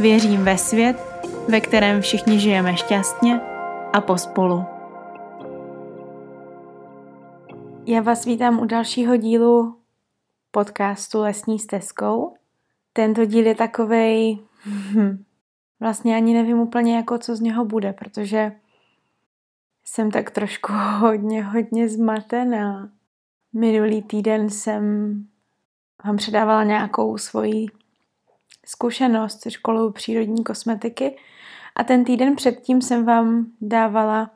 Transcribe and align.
Věřím 0.00 0.44
ve 0.44 0.58
svět, 0.58 0.96
ve 1.48 1.60
kterém 1.60 2.00
všichni 2.00 2.40
žijeme 2.40 2.76
šťastně 2.76 3.40
a 3.92 4.00
pospolu. 4.00 4.64
Já 7.86 8.00
vás 8.00 8.24
vítám 8.24 8.60
u 8.60 8.64
dalšího 8.64 9.16
dílu 9.16 9.76
podcastu 10.50 11.20
Lesní 11.20 11.58
stezkou. 11.58 12.34
Tento 12.92 13.24
díl 13.24 13.46
je 13.46 13.54
takovej, 13.54 14.38
hm, 14.64 15.24
vlastně 15.80 16.16
ani 16.16 16.34
nevím 16.34 16.58
úplně 16.58 16.96
jako 16.96 17.18
co 17.18 17.36
z 17.36 17.40
něho 17.40 17.64
bude, 17.64 17.92
protože 17.92 18.52
jsem 19.84 20.10
tak 20.10 20.30
trošku 20.30 20.72
hodně, 20.98 21.44
hodně 21.44 21.88
zmatená. 21.88 22.90
Minulý 23.52 24.02
týden 24.02 24.50
jsem 24.50 25.14
vám 26.04 26.16
předávala 26.16 26.64
nějakou 26.64 27.18
svoji 27.18 27.66
zkušenost 28.68 29.40
se 29.40 29.50
školou 29.50 29.92
přírodní 29.92 30.44
kosmetiky 30.44 31.16
a 31.76 31.84
ten 31.84 32.04
týden 32.04 32.36
předtím 32.36 32.82
jsem 32.82 33.04
vám 33.04 33.46
dávala 33.60 34.30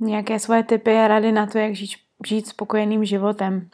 nějaké 0.00 0.38
svoje 0.38 0.62
typy 0.62 0.98
a 0.98 1.08
rady 1.08 1.32
na 1.32 1.46
to, 1.46 1.58
jak 1.58 1.74
žít, 1.74 1.90
žít 2.26 2.46
spokojeným 2.46 3.04
životem. 3.04 3.68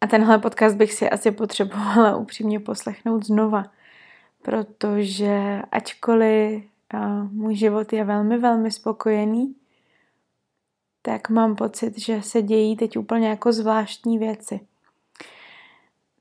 A 0.00 0.06
tenhle 0.06 0.38
podcast 0.38 0.76
bych 0.76 0.92
si 0.92 1.10
asi 1.10 1.30
potřebovala 1.30 2.16
upřímně 2.22 2.60
poslechnout 2.60 3.26
znova, 3.26 3.64
protože 4.42 5.62
ačkoliv 5.72 6.64
můj 7.30 7.56
život 7.56 7.92
je 7.92 8.04
velmi, 8.04 8.38
velmi 8.38 8.70
spokojený, 8.70 9.54
tak 11.02 11.30
mám 11.30 11.56
pocit, 11.56 11.98
že 11.98 12.22
se 12.22 12.42
dějí 12.42 12.76
teď 12.76 12.98
úplně 12.98 13.28
jako 13.28 13.52
zvláštní 13.52 14.18
věci. 14.18 14.60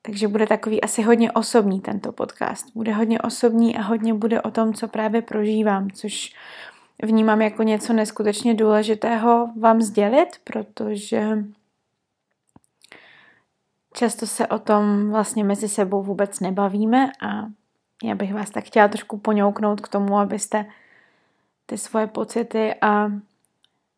Takže 0.01 0.27
bude 0.27 0.47
takový 0.47 0.81
asi 0.81 1.01
hodně 1.01 1.31
osobní 1.31 1.81
tento 1.81 2.11
podcast. 2.11 2.65
Bude 2.75 2.93
hodně 2.93 3.21
osobní 3.21 3.77
a 3.77 3.81
hodně 3.81 4.13
bude 4.13 4.41
o 4.41 4.51
tom, 4.51 4.73
co 4.73 4.87
právě 4.87 5.21
prožívám, 5.21 5.89
což 5.89 6.35
vnímám 7.03 7.41
jako 7.41 7.63
něco 7.63 7.93
neskutečně 7.93 8.53
důležitého 8.53 9.49
vám 9.59 9.81
sdělit, 9.81 10.29
protože 10.43 11.37
často 13.93 14.27
se 14.27 14.47
o 14.47 14.59
tom 14.59 15.11
vlastně 15.11 15.43
mezi 15.43 15.69
sebou 15.69 16.03
vůbec 16.03 16.39
nebavíme 16.39 17.11
a 17.21 17.45
já 18.03 18.15
bych 18.15 18.33
vás 18.33 18.49
tak 18.49 18.63
chtěla 18.63 18.87
trošku 18.87 19.17
poňouknout 19.17 19.81
k 19.81 19.87
tomu, 19.87 20.17
abyste 20.17 20.65
ty 21.65 21.77
svoje 21.77 22.07
pocity 22.07 22.75
a 22.81 23.11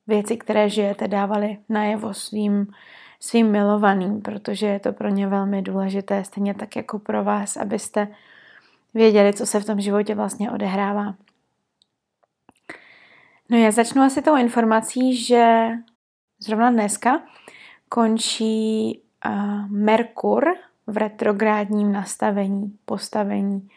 věci, 0.07 0.37
které 0.37 0.69
žijete, 0.69 1.07
dávali 1.07 1.57
najevo 1.69 2.13
svým 2.13 2.67
svým 3.23 3.51
milovaným, 3.51 4.21
protože 4.21 4.67
je 4.67 4.79
to 4.79 4.93
pro 4.93 5.09
ně 5.09 5.27
velmi 5.27 5.61
důležité, 5.61 6.23
stejně 6.23 6.53
tak 6.53 6.75
jako 6.75 6.99
pro 6.99 7.23
vás, 7.23 7.57
abyste 7.57 8.07
věděli, 8.93 9.33
co 9.33 9.45
se 9.45 9.59
v 9.59 9.65
tom 9.65 9.81
životě 9.81 10.15
vlastně 10.15 10.51
odehrává. 10.51 11.15
No 13.49 13.57
já 13.57 13.71
začnu 13.71 14.01
asi 14.01 14.21
tou 14.21 14.35
informací, 14.35 15.15
že 15.25 15.69
zrovna 16.39 16.71
dneska 16.71 17.21
končí 17.89 19.01
uh, 19.25 19.69
Merkur 19.69 20.45
v 20.87 20.97
retrográdním 20.97 21.91
nastavení, 21.91 22.77
postavení. 22.85 23.69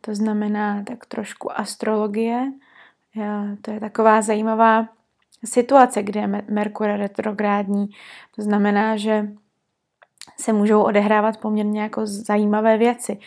To 0.00 0.14
znamená 0.14 0.82
tak 0.82 1.06
trošku 1.06 1.58
astrologie. 1.58 2.52
To 3.62 3.70
je 3.70 3.80
taková 3.80 4.22
zajímavá 4.22 4.88
situace, 5.44 6.02
kde 6.02 6.20
je 6.20 6.26
Merkur 6.50 6.86
retrográdní. 6.86 7.86
To 8.36 8.42
znamená, 8.42 8.96
že 8.96 9.28
se 10.40 10.52
můžou 10.52 10.82
odehrávat 10.82 11.36
poměrně 11.36 11.82
jako 11.82 12.06
zajímavé 12.06 12.78
věci. 12.78 13.18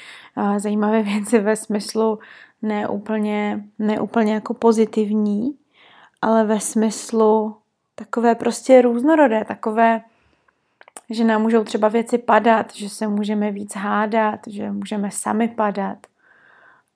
Zajímavé 0.57 1.01
věci 1.03 1.39
ve 1.39 1.55
smyslu 1.55 2.19
neúplně, 2.61 3.63
neúplně 3.79 4.33
jako 4.33 4.53
pozitivní, 4.53 5.57
ale 6.21 6.45
ve 6.45 6.59
smyslu 6.59 7.55
takové 7.95 8.35
prostě 8.35 8.81
různorodé, 8.81 9.45
takové, 9.45 10.01
že 11.09 11.23
nám 11.23 11.41
můžou 11.41 11.63
třeba 11.63 11.87
věci 11.87 12.17
padat, 12.17 12.73
že 12.73 12.89
se 12.89 13.07
můžeme 13.07 13.51
víc 13.51 13.75
hádat, 13.75 14.39
že 14.47 14.71
můžeme 14.71 15.11
sami 15.11 15.47
padat 15.47 15.97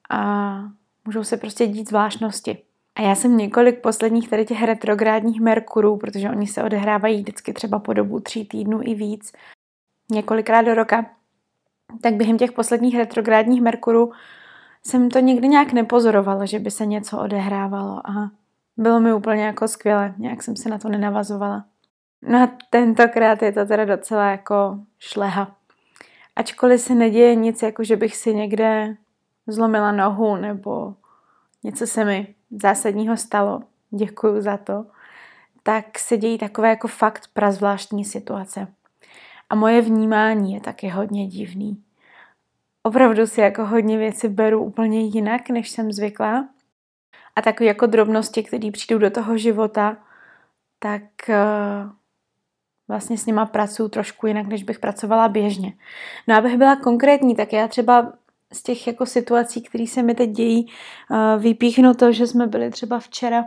a 0.10 0.62
můžou 1.06 1.24
se 1.24 1.38
prostě 1.38 1.68
dít 1.68 1.90
zvláštnosti. 1.90 2.58
A 2.96 3.02
já 3.02 3.16
jsem 3.16 3.38
několik 3.38 3.82
posledních 3.82 4.30
tady 4.30 4.46
těch 4.46 4.64
retrográdních 4.64 5.42
Merkurů, 5.42 5.98
protože 5.98 6.30
oni 6.30 6.48
se 6.48 6.64
odehrávají 6.64 7.22
vždycky 7.22 7.54
třeba 7.54 7.80
po 7.80 7.94
dobu 7.94 8.20
tří 8.20 8.46
týdnů 8.46 8.80
i 8.84 8.94
víc, 8.94 9.32
několikrát 10.12 10.62
do 10.62 10.74
roka, 10.74 11.06
tak 12.02 12.14
během 12.14 12.38
těch 12.38 12.52
posledních 12.52 12.98
retrográdních 12.98 13.62
Merkurů 13.62 14.12
jsem 14.84 15.10
to 15.10 15.20
nikdy 15.20 15.48
nějak 15.48 15.74
nepozorovala, 15.74 16.46
že 16.46 16.60
by 16.60 16.72
se 16.72 16.86
něco 16.86 17.20
odehrávalo 17.20 18.10
a 18.10 18.32
bylo 18.78 19.00
mi 19.00 19.14
úplně 19.14 19.44
jako 19.44 19.68
skvěle, 19.68 20.14
nějak 20.18 20.44
jsem 20.44 20.56
se 20.56 20.70
na 20.70 20.78
to 20.78 20.90
nenavazovala. 20.90 21.66
No 22.22 22.44
a 22.44 22.52
tentokrát 22.70 23.42
je 23.42 23.52
to 23.52 23.66
teda 23.66 23.86
docela 23.86 24.32
jako 24.32 24.80
šleha. 25.00 25.56
Ačkoliv 26.36 26.82
se 26.82 26.96
neděje 26.96 27.36
nic, 27.36 27.62
jako 27.62 27.84
že 27.84 27.96
bych 27.96 28.16
si 28.16 28.36
někde 28.36 28.96
zlomila 29.48 29.92
nohu 29.92 30.36
nebo 30.36 30.94
něco 31.64 31.88
se 31.88 32.06
mi 32.06 32.36
zásadního 32.52 33.18
stalo, 33.18 33.62
děkuju 33.90 34.42
za 34.42 34.58
to, 34.58 34.86
tak 35.64 36.00
se 36.00 36.18
dějí 36.18 36.38
takové 36.38 36.70
jako 36.70 36.88
fakt 36.88 37.28
prazvláštní 37.34 38.06
situace. 38.06 38.68
A 39.50 39.56
moje 39.56 39.82
vnímání 39.82 40.54
je 40.54 40.62
taky 40.62 40.88
hodně 40.88 41.28
divný. 41.28 41.84
Opravdu 42.84 43.28
si 43.28 43.42
jako 43.42 43.66
hodně 43.66 43.98
věci 43.98 44.30
beru 44.30 44.64
úplně 44.64 45.02
jinak, 45.02 45.50
než 45.50 45.70
jsem 45.70 45.92
zvyklá. 45.92 46.48
A 47.36 47.42
takové 47.42 47.68
jako 47.68 47.86
drobnosti, 47.86 48.44
které 48.44 48.72
přijdou 48.72 49.00
do 49.00 49.10
toho 49.10 49.38
života, 49.38 49.98
tak 50.80 51.02
uh, 51.30 51.92
vlastně 52.88 53.18
s 53.18 53.26
nima 53.26 53.46
pracuju 53.46 53.90
trošku 53.90 54.28
jinak, 54.28 54.48
než 54.48 54.64
bych 54.64 54.80
pracovala 54.80 55.28
běžně. 55.28 55.74
No 56.28 56.36
abych 56.36 56.58
byla 56.58 56.76
konkrétní, 56.76 57.36
tak 57.36 57.54
já 57.54 57.68
třeba 57.68 58.14
z 58.52 58.64
těch 58.64 58.88
jako 58.88 59.06
situací, 59.06 59.62
které 59.62 59.88
se 59.88 60.04
mi 60.04 60.16
teď 60.16 60.30
dějí, 60.30 60.68
vypíchnu 61.38 61.94
to, 61.94 62.12
že 62.12 62.28
jsme 62.28 62.48
byli 62.48 62.70
třeba 62.70 63.00
včera 63.00 63.44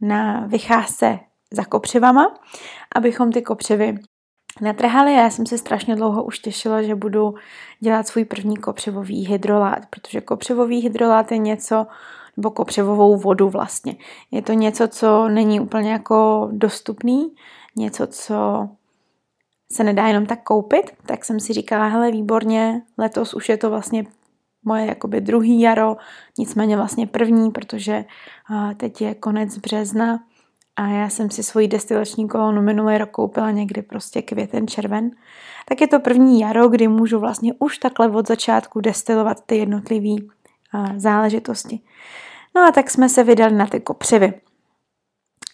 na 0.00 0.46
vycházce 0.46 1.18
za 1.52 1.64
kopřivama, 1.64 2.34
abychom 2.96 3.32
ty 3.32 3.42
kopřivy 3.42 3.98
natrhali. 4.60 5.14
Já 5.14 5.30
jsem 5.30 5.46
se 5.46 5.58
strašně 5.58 5.96
dlouho 5.96 6.24
už 6.24 6.38
těšila, 6.38 6.82
že 6.82 6.94
budu 6.94 7.34
dělat 7.80 8.08
svůj 8.08 8.24
první 8.24 8.56
kopřivový 8.56 9.26
hydrolát, 9.26 9.86
protože 9.90 10.20
kopřivový 10.20 10.80
hydrolát 10.80 11.32
je 11.32 11.38
něco, 11.38 11.86
nebo 12.36 12.50
kopřivovou 12.50 13.16
vodu 13.16 13.48
vlastně. 13.48 13.96
Je 14.30 14.42
to 14.42 14.52
něco, 14.52 14.88
co 14.88 15.28
není 15.28 15.60
úplně 15.60 15.92
jako 15.92 16.48
dostupný, 16.52 17.34
něco, 17.76 18.06
co 18.06 18.68
se 19.72 19.84
nedá 19.84 20.06
jenom 20.06 20.26
tak 20.26 20.42
koupit, 20.42 20.90
tak 21.06 21.24
jsem 21.24 21.40
si 21.40 21.52
říkala, 21.52 21.86
hele 21.86 22.10
výborně, 22.10 22.82
letos 22.98 23.34
už 23.34 23.48
je 23.48 23.56
to 23.56 23.70
vlastně 23.70 24.06
moje 24.64 24.86
jakoby 24.86 25.20
druhý 25.20 25.60
jaro, 25.60 25.96
nicméně 26.38 26.76
vlastně 26.76 27.06
první, 27.06 27.50
protože 27.50 28.04
teď 28.76 29.00
je 29.00 29.14
konec 29.14 29.58
března 29.58 30.20
a 30.76 30.86
já 30.86 31.08
jsem 31.08 31.30
si 31.30 31.42
svoji 31.42 31.68
destilační 31.68 32.28
kolonu 32.28 32.62
minulý 32.62 32.98
rok 32.98 33.10
koupila 33.10 33.50
někdy 33.50 33.82
prostě 33.82 34.22
květen, 34.22 34.68
červen, 34.68 35.10
tak 35.68 35.80
je 35.80 35.86
to 35.86 36.00
první 36.00 36.40
jaro, 36.40 36.68
kdy 36.68 36.88
můžu 36.88 37.18
vlastně 37.18 37.52
už 37.58 37.78
takhle 37.78 38.08
od 38.08 38.28
začátku 38.28 38.80
destilovat 38.80 39.40
ty 39.46 39.56
jednotlivé 39.56 40.14
záležitosti. 40.96 41.80
No 42.54 42.62
a 42.62 42.72
tak 42.72 42.90
jsme 42.90 43.08
se 43.08 43.24
vydali 43.24 43.54
na 43.54 43.66
ty 43.66 43.80
kopřivy. 43.80 44.40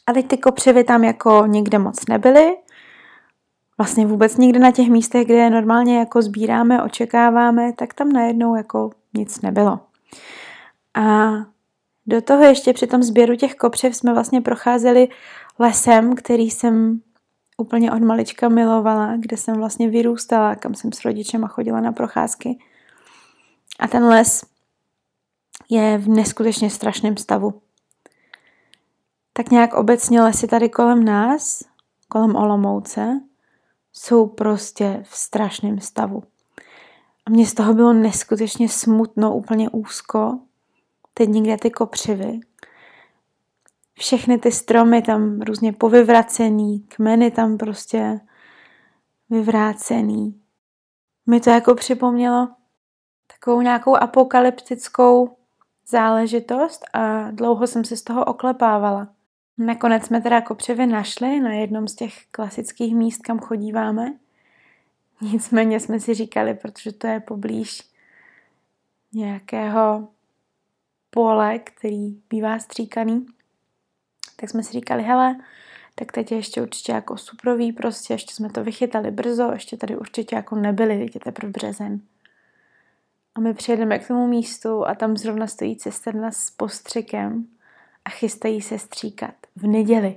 A 0.06 0.12
teď 0.12 0.26
ty 0.26 0.38
kopřivy 0.38 0.84
tam 0.84 1.04
jako 1.04 1.46
nikde 1.46 1.78
moc 1.78 2.06
nebyly, 2.08 2.56
vlastně 3.78 4.06
vůbec 4.06 4.36
nikde 4.36 4.58
na 4.58 4.70
těch 4.70 4.88
místech, 4.88 5.26
kde 5.26 5.34
je 5.34 5.50
normálně 5.50 5.98
jako 5.98 6.22
sbíráme, 6.22 6.82
očekáváme, 6.82 7.72
tak 7.72 7.94
tam 7.94 8.08
najednou 8.08 8.56
jako 8.56 8.90
nic 9.14 9.40
nebylo. 9.40 9.80
A 10.94 11.32
do 12.06 12.22
toho 12.22 12.44
ještě 12.44 12.72
při 12.72 12.86
tom 12.86 13.02
sběru 13.02 13.36
těch 13.36 13.54
kopřiv 13.54 13.96
jsme 13.96 14.12
vlastně 14.12 14.40
procházeli 14.40 15.08
lesem, 15.58 16.14
který 16.14 16.50
jsem 16.50 17.00
úplně 17.56 17.92
od 17.92 18.02
malička 18.02 18.48
milovala, 18.48 19.16
kde 19.16 19.36
jsem 19.36 19.56
vlastně 19.56 19.88
vyrůstala, 19.88 20.54
kam 20.54 20.74
jsem 20.74 20.92
s 20.92 21.04
rodičema 21.04 21.48
chodila 21.48 21.80
na 21.80 21.92
procházky. 21.92 22.58
A 23.80 23.88
ten 23.88 24.04
les 24.04 24.44
je 25.68 25.98
v 25.98 26.08
neskutečně 26.08 26.70
strašném 26.70 27.16
stavu. 27.16 27.60
Tak 29.32 29.50
nějak 29.50 29.74
obecně 29.74 30.22
lesy 30.22 30.46
tady 30.46 30.68
kolem 30.68 31.04
nás, 31.04 31.62
kolem 32.08 32.36
Olomouce, 32.36 33.20
jsou 33.98 34.26
prostě 34.26 35.02
v 35.02 35.16
strašném 35.16 35.80
stavu. 35.80 36.22
A 37.26 37.30
mně 37.30 37.46
z 37.46 37.54
toho 37.54 37.74
bylo 37.74 37.92
neskutečně 37.92 38.68
smutno, 38.68 39.36
úplně 39.36 39.70
úzko. 39.70 40.38
Teď 41.14 41.28
někde 41.28 41.56
ty 41.56 41.70
kopřivy. 41.70 42.40
Všechny 43.98 44.38
ty 44.38 44.52
stromy 44.52 45.02
tam 45.02 45.40
různě 45.40 45.72
povyvracený, 45.72 46.80
kmeny 46.80 47.30
tam 47.30 47.58
prostě 47.58 48.20
vyvrácený. 49.30 50.40
Mi 51.26 51.40
to 51.40 51.50
jako 51.50 51.74
připomnělo 51.74 52.48
takovou 53.26 53.60
nějakou 53.60 53.96
apokalyptickou 53.96 55.36
záležitost 55.88 56.84
a 56.92 57.30
dlouho 57.30 57.66
jsem 57.66 57.84
se 57.84 57.96
z 57.96 58.02
toho 58.02 58.24
oklepávala. 58.24 59.15
Nakonec 59.58 60.06
jsme 60.06 60.20
teda 60.20 60.40
kopřivy 60.40 60.86
našli 60.86 61.40
na 61.40 61.52
jednom 61.52 61.88
z 61.88 61.94
těch 61.94 62.26
klasických 62.30 62.94
míst, 62.94 63.22
kam 63.22 63.38
chodíváme. 63.38 64.14
Nicméně 65.20 65.80
jsme 65.80 66.00
si 66.00 66.14
říkali, 66.14 66.54
protože 66.54 66.92
to 66.92 67.06
je 67.06 67.20
poblíž 67.20 67.82
nějakého 69.12 70.08
pole, 71.10 71.58
který 71.58 72.22
bývá 72.30 72.58
stříkaný, 72.58 73.26
tak 74.36 74.50
jsme 74.50 74.62
si 74.62 74.72
říkali, 74.72 75.02
hele, 75.02 75.36
tak 75.94 76.12
teď 76.12 76.32
je 76.32 76.38
ještě 76.38 76.62
určitě 76.62 76.92
jako 76.92 77.16
suprový, 77.16 77.72
prostě 77.72 78.14
ještě 78.14 78.34
jsme 78.34 78.50
to 78.50 78.64
vychytali 78.64 79.10
brzo, 79.10 79.52
ještě 79.52 79.76
tady 79.76 79.96
určitě 79.96 80.36
jako 80.36 80.56
nebyli, 80.56 80.98
teď 80.98 81.14
je 81.14 81.20
teprve 81.20 81.52
březen. 81.52 82.00
A 83.34 83.40
my 83.40 83.54
přijedeme 83.54 83.98
k 83.98 84.08
tomu 84.08 84.26
místu 84.26 84.86
a 84.86 84.94
tam 84.94 85.16
zrovna 85.16 85.46
stojí 85.46 85.76
cisterna 85.76 86.30
s 86.30 86.50
postřikem 86.50 87.46
a 88.06 88.10
chystají 88.10 88.60
se 88.60 88.78
stříkat 88.78 89.34
v 89.56 89.66
neděli. 89.66 90.16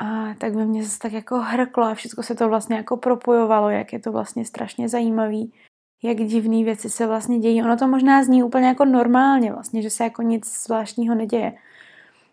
A 0.00 0.34
tak 0.34 0.54
ve 0.54 0.64
mně 0.64 0.82
zase 0.82 0.98
tak 0.98 1.12
jako 1.12 1.38
hrklo 1.38 1.84
a 1.84 1.94
všechno 1.94 2.22
se 2.22 2.34
to 2.34 2.48
vlastně 2.48 2.76
jako 2.76 2.96
propojovalo, 2.96 3.70
jak 3.70 3.92
je 3.92 3.98
to 3.98 4.12
vlastně 4.12 4.44
strašně 4.44 4.88
zajímavý, 4.88 5.52
jak 6.02 6.16
divné 6.16 6.64
věci 6.64 6.90
se 6.90 7.06
vlastně 7.06 7.38
dějí. 7.38 7.62
Ono 7.62 7.76
to 7.76 7.88
možná 7.88 8.24
zní 8.24 8.42
úplně 8.42 8.66
jako 8.66 8.84
normálně 8.84 9.52
vlastně, 9.52 9.82
že 9.82 9.90
se 9.90 10.04
jako 10.04 10.22
nic 10.22 10.64
zvláštního 10.64 11.14
neděje. 11.14 11.52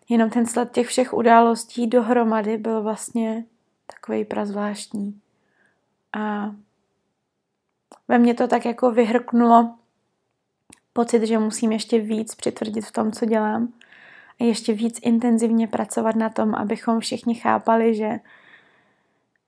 Jenom 0.08 0.30
ten 0.30 0.46
sled 0.46 0.72
těch 0.72 0.86
všech 0.86 1.14
událostí 1.14 1.86
dohromady 1.86 2.58
byl 2.58 2.82
vlastně 2.82 3.44
takový 3.86 4.24
prazvláštní. 4.24 5.20
A 6.12 6.54
ve 8.08 8.18
mně 8.18 8.34
to 8.34 8.48
tak 8.48 8.64
jako 8.64 8.90
vyhrknulo 8.90 9.74
pocit, 10.92 11.26
že 11.26 11.38
musím 11.38 11.72
ještě 11.72 11.98
víc 11.98 12.34
přitvrdit 12.34 12.84
v 12.84 12.92
tom, 12.92 13.12
co 13.12 13.26
dělám 13.26 13.72
ještě 14.46 14.72
víc 14.72 14.98
intenzivně 15.02 15.68
pracovat 15.68 16.16
na 16.16 16.28
tom, 16.28 16.54
abychom 16.54 17.00
všichni 17.00 17.34
chápali, 17.34 17.94
že, 17.94 18.20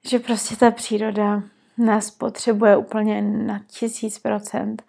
že 0.09 0.19
prostě 0.19 0.57
ta 0.57 0.71
příroda 0.71 1.43
nás 1.79 2.11
potřebuje 2.11 2.77
úplně 2.77 3.23
na 3.23 3.61
tisíc 3.67 4.19
procent. 4.19 4.83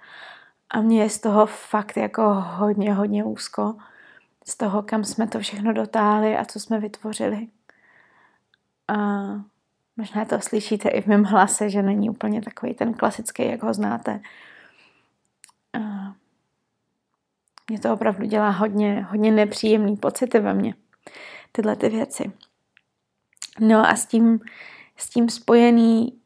A 0.70 0.82
mě 0.82 1.02
je 1.02 1.10
z 1.10 1.20
toho 1.20 1.46
fakt 1.46 1.98
jako 1.98 2.34
hodně, 2.34 2.94
hodně 2.94 3.24
úzko. 3.24 3.76
Z 4.46 4.58
toho, 4.58 4.84
kam 4.84 5.04
jsme 5.04 5.28
to 5.28 5.40
všechno 5.40 5.74
dotáhli 5.74 6.38
a 6.38 6.46
co 6.46 6.60
jsme 6.60 6.80
vytvořili. 6.80 7.48
A 8.88 8.96
možná 9.98 10.26
to 10.26 10.42
slyšíte 10.42 10.90
i 10.90 11.02
v 11.02 11.08
mém 11.08 11.24
hlase, 11.24 11.70
že 11.70 11.82
není 11.82 12.10
úplně 12.10 12.42
takový 12.42 12.74
ten 12.74 12.94
klasický, 12.94 13.48
jak 13.50 13.64
ho 13.64 13.74
znáte. 13.74 14.20
A 15.74 16.14
mě 17.70 17.80
to 17.80 17.94
opravdu 17.94 18.26
dělá 18.26 18.50
hodně, 18.50 19.08
hodně 19.10 19.32
nepříjemný 19.32 19.98
pocity 19.98 20.40
ve 20.40 20.54
mně. 20.54 20.76
Tyhle 21.52 21.76
ty 21.76 21.90
věci. 21.90 22.32
No 23.60 23.88
a 23.88 23.96
s 23.96 24.06
tím, 24.06 24.40
s 24.98 25.10
tím 25.10 25.30
spojený 25.30 26.20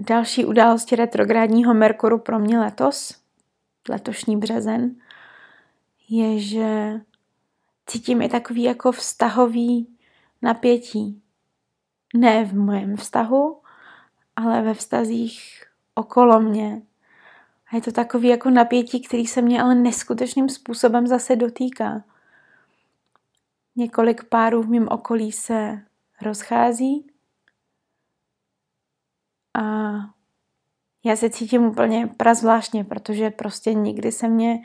další 0.00 0.44
události 0.44 0.96
retrográdního 0.96 1.74
Merkuru 1.74 2.18
pro 2.18 2.38
mě 2.38 2.58
letos, 2.58 3.20
letošní 3.88 4.36
březen, 4.36 4.94
je, 6.08 6.38
že 6.38 7.00
cítím 7.86 8.22
i 8.22 8.28
takový 8.28 8.62
jako 8.62 8.92
vztahový 8.92 9.88
napětí. 10.42 11.22
Ne 12.14 12.44
v 12.44 12.54
mém 12.54 12.96
vztahu, 12.96 13.60
ale 14.36 14.62
ve 14.62 14.74
vztazích 14.74 15.64
okolo 15.94 16.40
mě, 16.40 16.82
a 17.72 17.76
je 17.76 17.82
to 17.82 17.92
takový 17.92 18.28
jako 18.28 18.50
napětí, 18.50 19.00
který 19.00 19.26
se 19.26 19.42
mě 19.42 19.62
ale 19.62 19.74
neskutečným 19.74 20.48
způsobem 20.48 21.06
zase 21.06 21.36
dotýká. 21.36 22.04
Několik 23.76 24.24
párů 24.24 24.62
v 24.62 24.68
mém 24.68 24.88
okolí 24.90 25.32
se 25.32 25.82
rozchází 26.22 27.06
a 29.54 29.92
já 31.04 31.16
se 31.16 31.30
cítím 31.30 31.64
úplně 31.64 32.06
prazvláštně, 32.16 32.84
protože 32.84 33.30
prostě 33.30 33.74
nikdy 33.74 34.12
se 34.12 34.28
mě 34.28 34.62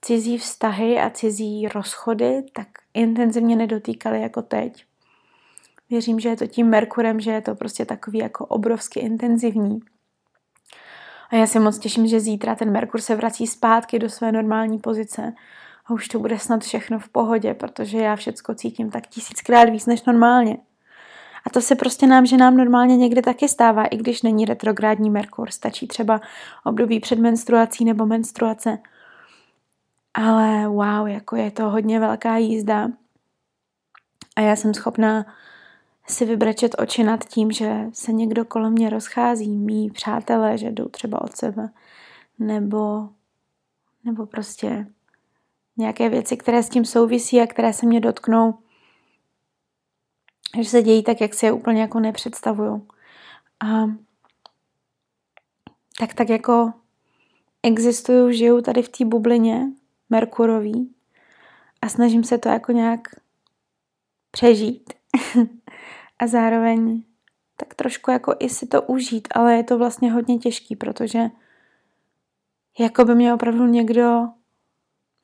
cizí 0.00 0.38
vztahy 0.38 1.00
a 1.00 1.10
cizí 1.10 1.68
rozchody 1.68 2.42
tak 2.52 2.68
intenzivně 2.94 3.56
nedotýkaly 3.56 4.22
jako 4.22 4.42
teď. 4.42 4.84
Věřím, 5.90 6.20
že 6.20 6.28
je 6.28 6.36
to 6.36 6.46
tím 6.46 6.66
Merkurem, 6.66 7.20
že 7.20 7.30
je 7.30 7.40
to 7.40 7.54
prostě 7.54 7.84
takový 7.84 8.18
jako 8.18 8.46
obrovsky 8.46 9.00
intenzivní. 9.00 9.80
A 11.30 11.36
já 11.36 11.46
se 11.46 11.60
moc 11.60 11.78
těším, 11.78 12.06
že 12.06 12.20
zítra 12.20 12.54
ten 12.54 12.72
Merkur 12.72 13.00
se 13.00 13.14
vrací 13.14 13.46
zpátky 13.46 13.98
do 13.98 14.10
své 14.10 14.32
normální 14.32 14.78
pozice 14.78 15.32
a 15.86 15.92
už 15.92 16.08
to 16.08 16.18
bude 16.18 16.38
snad 16.38 16.62
všechno 16.62 16.98
v 16.98 17.08
pohodě, 17.08 17.54
protože 17.54 17.98
já 17.98 18.16
všecko 18.16 18.54
cítím 18.54 18.90
tak 18.90 19.06
tisíckrát 19.06 19.68
víc 19.68 19.86
než 19.86 20.04
normálně. 20.04 20.56
A 21.46 21.50
to 21.50 21.60
se 21.60 21.74
prostě 21.74 22.06
nám, 22.06 22.26
že 22.26 22.36
nám 22.36 22.56
normálně 22.56 22.96
někdy 22.96 23.22
taky 23.22 23.48
stává, 23.48 23.84
i 23.84 23.96
když 23.96 24.22
není 24.22 24.44
retrográdní 24.44 25.10
Merkur. 25.10 25.50
Stačí 25.50 25.86
třeba 25.86 26.20
období 26.64 27.00
před 27.00 27.18
menstruací 27.18 27.84
nebo 27.84 28.06
menstruace. 28.06 28.78
Ale 30.14 30.68
wow, 30.68 31.08
jako 31.08 31.36
je 31.36 31.50
to 31.50 31.70
hodně 31.70 32.00
velká 32.00 32.36
jízda. 32.36 32.88
A 34.36 34.40
já 34.40 34.56
jsem 34.56 34.74
schopná 34.74 35.26
si 36.08 36.24
vybrečet 36.24 36.74
oči 36.78 37.04
nad 37.04 37.24
tím, 37.24 37.52
že 37.52 37.84
se 37.92 38.12
někdo 38.12 38.44
kolem 38.44 38.72
mě 38.72 38.90
rozchází, 38.90 39.56
mý 39.56 39.90
přátelé, 39.90 40.58
že 40.58 40.70
jdou 40.70 40.88
třeba 40.88 41.22
od 41.22 41.36
sebe, 41.36 41.70
nebo, 42.38 43.08
nebo 44.04 44.26
prostě 44.26 44.86
nějaké 45.76 46.08
věci, 46.08 46.36
které 46.36 46.62
s 46.62 46.68
tím 46.68 46.84
souvisí 46.84 47.40
a 47.40 47.46
které 47.46 47.72
se 47.72 47.86
mě 47.86 48.00
dotknou, 48.00 48.58
že 50.62 50.70
se 50.70 50.82
dějí 50.82 51.02
tak, 51.02 51.20
jak 51.20 51.34
si 51.34 51.46
je 51.46 51.52
úplně 51.52 51.80
jako 51.80 52.00
nepředstavuju. 52.00 52.88
A 53.60 53.86
tak 55.98 56.14
tak 56.14 56.28
jako 56.28 56.72
existuju, 57.62 58.32
žiju 58.32 58.60
tady 58.60 58.82
v 58.82 58.88
té 58.88 59.04
bublině 59.04 59.66
Merkurový 60.10 60.94
a 61.82 61.88
snažím 61.88 62.24
se 62.24 62.38
to 62.38 62.48
jako 62.48 62.72
nějak 62.72 63.00
přežít. 64.30 64.92
a 66.18 66.26
zároveň 66.26 67.02
tak 67.56 67.74
trošku 67.74 68.10
jako 68.10 68.34
i 68.38 68.48
si 68.48 68.66
to 68.66 68.82
užít, 68.82 69.28
ale 69.30 69.56
je 69.56 69.64
to 69.64 69.78
vlastně 69.78 70.12
hodně 70.12 70.38
těžký, 70.38 70.76
protože 70.76 71.18
jako 72.78 73.04
by 73.04 73.14
mě 73.14 73.34
opravdu 73.34 73.66
někdo 73.66 74.28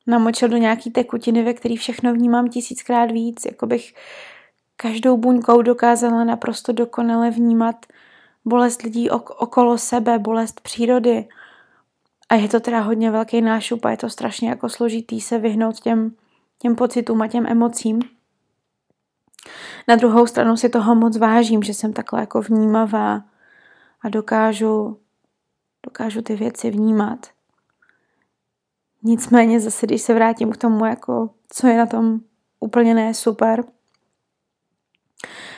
namočil 0.07 0.49
do 0.49 0.57
nějaký 0.57 0.91
tekutiny, 0.91 1.43
ve 1.43 1.55
který 1.55 1.77
všechno 1.77 2.13
vnímám 2.13 2.49
tisíckrát 2.49 3.11
víc, 3.11 3.45
jako 3.45 3.67
bych 3.67 3.95
každou 4.77 5.17
buňkou 5.17 5.63
dokázala 5.63 6.25
naprosto 6.25 6.73
dokonale 6.73 7.31
vnímat 7.31 7.87
bolest 8.45 8.83
lidí 8.83 9.11
okolo 9.11 9.79
sebe, 9.79 10.19
bolest 10.19 10.61
přírody. 10.61 11.29
A 12.29 12.35
je 12.35 12.49
to 12.49 12.61
teda 12.61 12.81
hodně 12.81 13.11
velký 13.11 13.41
nášup 13.41 13.85
a 13.85 13.91
je 13.91 13.97
to 13.97 14.11
strašně 14.11 14.49
jako 14.49 14.69
složitý 14.69 15.21
se 15.21 15.39
vyhnout 15.39 15.81
těm, 15.81 16.15
těm 16.59 16.77
pocitům 16.77 17.23
a 17.23 17.29
těm 17.29 17.47
emocím. 17.47 18.01
Na 19.89 19.97
druhou 19.97 20.27
stranu 20.27 20.57
si 20.57 20.69
toho 20.69 20.95
moc 20.95 21.17
vážím, 21.17 21.63
že 21.63 21.75
jsem 21.75 21.93
takhle 21.93 22.21
jako 22.21 22.41
vnímavá 22.41 23.25
a 24.03 24.09
dokážu, 24.09 25.01
dokážu 25.87 26.23
ty 26.23 26.37
věci 26.37 26.71
vnímat. 26.71 27.27
Nicméně 29.03 29.61
zase, 29.61 29.87
když 29.87 30.03
se 30.03 30.15
vrátím 30.15 30.53
k 30.53 30.57
tomu, 30.57 30.85
jako, 30.85 31.31
co 31.49 31.67
je 31.67 31.79
na 31.79 31.87
tom 31.87 32.21
úplně 32.61 32.95
ne 32.95 33.15
super, 33.15 33.65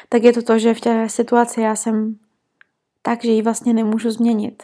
tak 0.09 0.23
je 0.23 0.33
to 0.33 0.43
to, 0.43 0.59
že 0.59 0.75
v 0.75 0.81
té 0.81 1.09
situaci 1.09 1.61
já 1.61 1.77
jsem 1.77 2.19
tak, 3.03 3.25
že 3.25 3.31
ji 3.31 3.43
vlastně 3.43 3.73
nemůžu 3.73 4.11
změnit. 4.11 4.63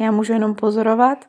Já 0.00 0.10
můžu 0.10 0.32
jenom 0.32 0.54
pozorovat 0.54 1.24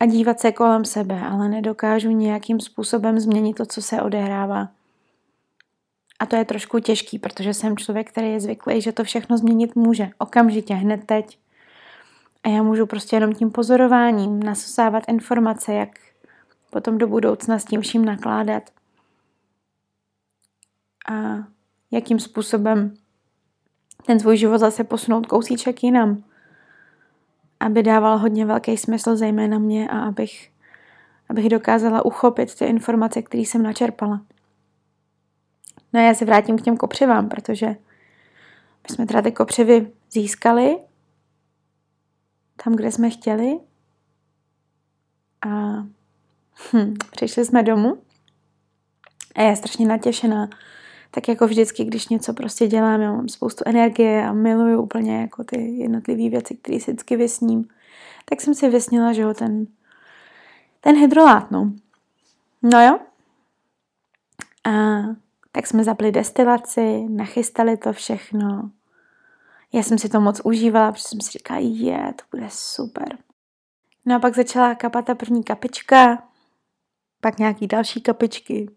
a 0.00 0.06
dívat 0.06 0.40
se 0.40 0.52
kolem 0.52 0.84
sebe, 0.84 1.20
ale 1.20 1.48
nedokážu 1.48 2.10
nějakým 2.10 2.60
způsobem 2.60 3.20
změnit 3.20 3.54
to, 3.54 3.66
co 3.66 3.82
se 3.82 4.02
odehrává. 4.02 4.68
A 6.22 6.26
to 6.26 6.36
je 6.36 6.44
trošku 6.44 6.78
těžký, 6.78 7.18
protože 7.18 7.54
jsem 7.54 7.76
člověk, 7.76 8.10
který 8.10 8.32
je 8.32 8.40
zvyklý, 8.40 8.80
že 8.80 8.92
to 8.92 9.04
všechno 9.04 9.38
změnit 9.38 9.76
může. 9.76 10.10
Okamžitě, 10.18 10.74
hned 10.74 11.04
teď. 11.06 11.38
A 12.44 12.48
já 12.48 12.62
můžu 12.62 12.86
prostě 12.86 13.16
jenom 13.16 13.34
tím 13.34 13.50
pozorováním 13.50 14.42
nasosávat 14.42 15.04
informace, 15.08 15.74
jak 15.74 15.88
potom 16.70 16.98
do 16.98 17.06
budoucna 17.06 17.58
s 17.58 17.64
tím 17.64 17.80
vším 17.80 18.04
nakládat. 18.04 18.62
A 21.12 21.14
jakým 21.90 22.20
způsobem 22.20 22.94
ten 24.06 24.20
svůj 24.20 24.36
život 24.36 24.58
zase 24.58 24.84
posunout 24.84 25.26
kousíček 25.26 25.84
jinam. 25.84 26.24
Aby 27.60 27.82
dával 27.82 28.18
hodně 28.18 28.46
velký 28.46 28.76
smysl 28.76 29.16
zejména 29.16 29.58
mě 29.58 29.88
a 29.88 29.98
abych, 29.98 30.50
abych 31.28 31.48
dokázala 31.48 32.04
uchopit 32.04 32.54
ty 32.54 32.64
informace, 32.64 33.22
které 33.22 33.42
jsem 33.42 33.62
načerpala. 33.62 34.20
No 35.92 36.00
a 36.00 36.02
já 36.02 36.14
se 36.14 36.24
vrátím 36.24 36.58
k 36.58 36.62
těm 36.62 36.76
kopřivám, 36.76 37.28
protože 37.28 37.66
my 38.82 38.94
jsme 38.94 39.06
teda 39.06 39.22
ty 39.22 39.32
kopřivy 39.32 39.92
získali 40.10 40.78
tam, 42.64 42.76
kde 42.76 42.92
jsme 42.92 43.10
chtěli 43.10 43.60
a 45.46 45.48
hm, 46.72 46.94
přišli 47.10 47.44
jsme 47.44 47.62
domů 47.62 48.02
a 49.34 49.42
já 49.42 49.56
strašně 49.56 49.86
natěšená, 49.86 50.48
tak 51.10 51.28
jako 51.28 51.46
vždycky, 51.46 51.84
když 51.84 52.08
něco 52.08 52.34
prostě 52.34 52.66
dělám, 52.66 53.00
já 53.00 53.12
mám 53.12 53.28
spoustu 53.28 53.64
energie 53.66 54.26
a 54.26 54.32
miluju 54.32 54.82
úplně 54.82 55.20
jako 55.20 55.44
ty 55.44 55.60
jednotlivé 55.60 56.30
věci, 56.30 56.54
které 56.54 56.80
si 56.80 56.90
vždycky 56.90 57.16
vysním, 57.16 57.68
tak 58.24 58.40
jsem 58.40 58.54
si 58.54 58.68
vysnila, 58.68 59.12
že 59.12 59.22
jo, 59.22 59.34
ten, 59.34 59.66
ten 60.80 60.96
hydrolát, 60.96 61.50
no. 61.50 61.72
No 62.62 62.86
jo. 62.86 62.98
A 64.64 64.70
tak 65.52 65.66
jsme 65.66 65.84
zapli 65.84 66.12
destilaci, 66.12 67.06
nachystali 67.08 67.76
to 67.76 67.92
všechno. 67.92 68.70
Já 69.72 69.82
jsem 69.82 69.98
si 69.98 70.08
to 70.08 70.20
moc 70.20 70.40
užívala, 70.44 70.92
protože 70.92 71.04
jsem 71.04 71.20
si 71.20 71.30
říkala, 71.30 71.60
je, 71.62 72.14
to 72.16 72.24
bude 72.30 72.46
super. 72.50 73.18
No 74.04 74.16
a 74.16 74.18
pak 74.18 74.34
začala 74.34 74.74
kapat 74.74 75.04
ta 75.04 75.14
první 75.14 75.44
kapička, 75.44 76.22
pak 77.20 77.38
nějaký 77.38 77.66
další 77.66 78.00
kapičky. 78.00 78.70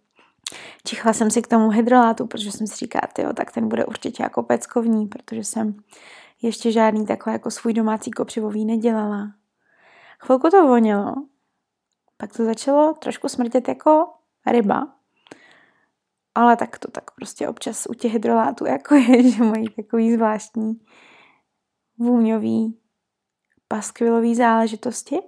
Čichla 0.83 1.13
jsem 1.13 1.31
si 1.31 1.41
k 1.41 1.47
tomu 1.47 1.69
hydrolátu, 1.69 2.27
protože 2.27 2.51
jsem 2.51 2.67
si 2.67 2.75
říkala, 2.75 3.07
jo, 3.17 3.33
tak 3.33 3.51
ten 3.51 3.67
bude 3.67 3.85
určitě 3.85 4.23
jako 4.23 4.43
peckovní, 4.43 5.07
protože 5.07 5.43
jsem 5.43 5.75
ještě 6.41 6.71
žádný 6.71 7.05
takhle 7.05 7.33
jako 7.33 7.51
svůj 7.51 7.73
domácí 7.73 8.11
kopřivový 8.11 8.65
nedělala. 8.65 9.31
Chvilku 10.19 10.49
to 10.49 10.67
vonilo, 10.67 11.13
pak 12.17 12.33
to 12.33 12.45
začalo 12.45 12.93
trošku 12.93 13.29
smrtět 13.29 13.67
jako 13.67 14.07
ryba, 14.45 14.95
ale 16.35 16.57
tak 16.57 16.79
to 16.79 16.91
tak 16.91 17.11
prostě 17.11 17.47
občas 17.47 17.87
u 17.89 17.93
těch 17.93 18.13
hydrolátů 18.13 18.65
jako 18.65 18.95
je, 18.95 19.31
že 19.31 19.43
mají 19.43 19.69
takový 19.69 20.13
zvláštní 20.13 20.79
vůňový 21.97 22.79
paskvilový 23.67 24.35
záležitosti. 24.35 25.19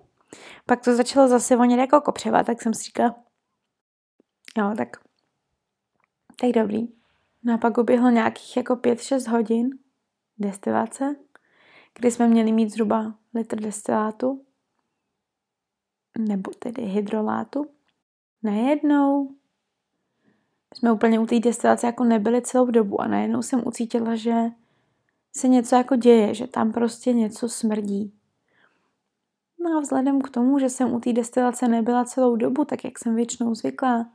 Pak 0.66 0.84
to 0.84 0.96
začalo 0.96 1.28
zase 1.28 1.56
vonět 1.56 1.80
jako 1.80 2.02
kopřeva, 2.02 2.44
tak 2.44 2.62
jsem 2.62 2.74
si 2.74 2.84
říkala, 2.84 3.16
jo, 4.58 4.74
tak 4.78 5.08
tak 6.42 6.52
dobrý. 6.52 6.88
No 7.44 7.54
a 7.54 7.58
pak 7.58 7.78
uběhlo 7.78 8.10
nějakých 8.10 8.58
jako 8.58 8.74
5-6 8.74 9.32
hodin 9.32 9.70
destilace, 10.38 11.16
kdy 12.00 12.12
jsme 12.12 12.28
měli 12.28 12.52
mít 12.52 12.70
zhruba 12.70 13.20
litr 13.34 13.62
destilátu, 13.62 14.46
nebo 16.18 16.52
tedy 16.60 16.82
hydrolátu. 16.82 17.66
Najednou 18.44 19.37
jsme 20.76 20.92
úplně 20.92 21.20
u 21.20 21.26
té 21.26 21.40
destilace 21.40 21.88
jako 21.88 22.04
nebyli 22.04 22.42
celou 22.42 22.66
dobu 22.66 23.02
a 23.02 23.08
najednou 23.08 23.42
jsem 23.42 23.68
ucítila, 23.68 24.16
že 24.16 24.34
se 25.36 25.48
něco 25.48 25.76
jako 25.76 25.96
děje, 25.96 26.34
že 26.34 26.48
tam 26.48 26.72
prostě 26.72 27.14
něco 27.14 27.50
smrdí. 27.50 28.14
No 29.60 29.78
a 29.78 29.82
vzhledem 29.82 30.22
k 30.22 30.30
tomu, 30.30 30.60
že 30.60 30.70
jsem 30.70 30.94
u 30.94 31.00
té 31.00 31.14
destilace 31.14 31.68
nebyla 31.68 32.06
celou 32.06 32.36
dobu, 32.36 32.66
tak 32.66 32.84
jak 32.84 33.00
jsem 33.00 33.16
většinou 33.16 33.56
zvyklá, 33.56 34.10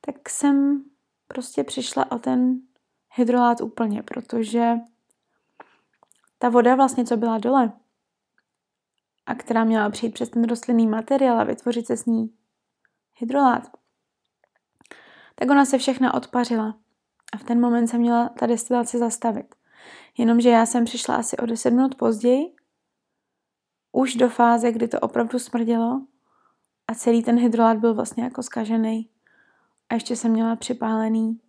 tak 0.00 0.28
jsem 0.28 0.84
prostě 1.28 1.64
přišla 1.64 2.12
o 2.12 2.18
ten 2.18 2.60
hydrolát 3.14 3.60
úplně, 3.60 4.02
protože 4.02 4.74
ta 6.38 6.48
voda 6.48 6.74
vlastně, 6.74 7.04
co 7.04 7.16
byla 7.16 7.38
dole 7.38 7.72
a 9.26 9.34
která 9.34 9.64
měla 9.64 9.90
přijít 9.90 10.14
přes 10.14 10.28
ten 10.28 10.44
rostlinný 10.44 10.86
materiál 10.86 11.40
a 11.40 11.44
vytvořit 11.44 11.86
se 11.86 11.96
s 11.96 12.06
ní 12.06 12.34
hydrolát, 13.14 13.81
tak 15.42 15.50
ona 15.50 15.64
se 15.64 15.78
všechna 15.78 16.14
odpařila. 16.14 16.78
A 17.32 17.36
v 17.36 17.44
ten 17.44 17.60
moment 17.60 17.88
se 17.88 17.98
měla 17.98 18.28
ta 18.28 18.46
destilace 18.46 18.98
zastavit. 18.98 19.54
Jenomže 20.18 20.48
já 20.48 20.66
jsem 20.66 20.84
přišla 20.84 21.16
asi 21.16 21.36
o 21.36 21.46
10 21.46 21.70
minut 21.70 21.94
později, 21.94 22.54
už 23.92 24.14
do 24.14 24.28
fáze, 24.28 24.72
kdy 24.72 24.88
to 24.88 25.00
opravdu 25.00 25.38
smrdělo 25.38 26.06
a 26.88 26.94
celý 26.94 27.22
ten 27.22 27.38
hydrolát 27.38 27.78
byl 27.78 27.94
vlastně 27.94 28.24
jako 28.24 28.42
skažený. 28.42 29.10
A 29.88 29.94
ještě 29.94 30.16
jsem 30.16 30.32
měla 30.32 30.56
připálený 30.56 31.40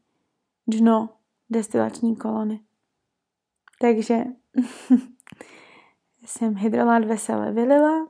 dno 0.68 1.10
destilační 1.50 2.16
kolony. 2.16 2.60
Takže 3.80 4.24
jsem 6.26 6.56
hydrolát 6.56 7.06
vesele 7.06 7.52
vylila 7.52 8.08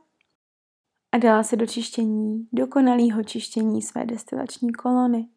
a 1.12 1.18
dala 1.18 1.42
se 1.42 1.56
do 1.56 1.66
čištění, 1.66 2.48
dokonalého 2.52 3.22
čištění 3.22 3.82
své 3.82 4.06
destilační 4.06 4.72
kolony 4.72 5.28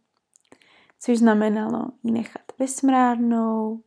což 0.99 1.17
znamenalo 1.17 1.85
ji 2.03 2.11
nechat 2.11 2.41
vysmrádnout 2.59 3.83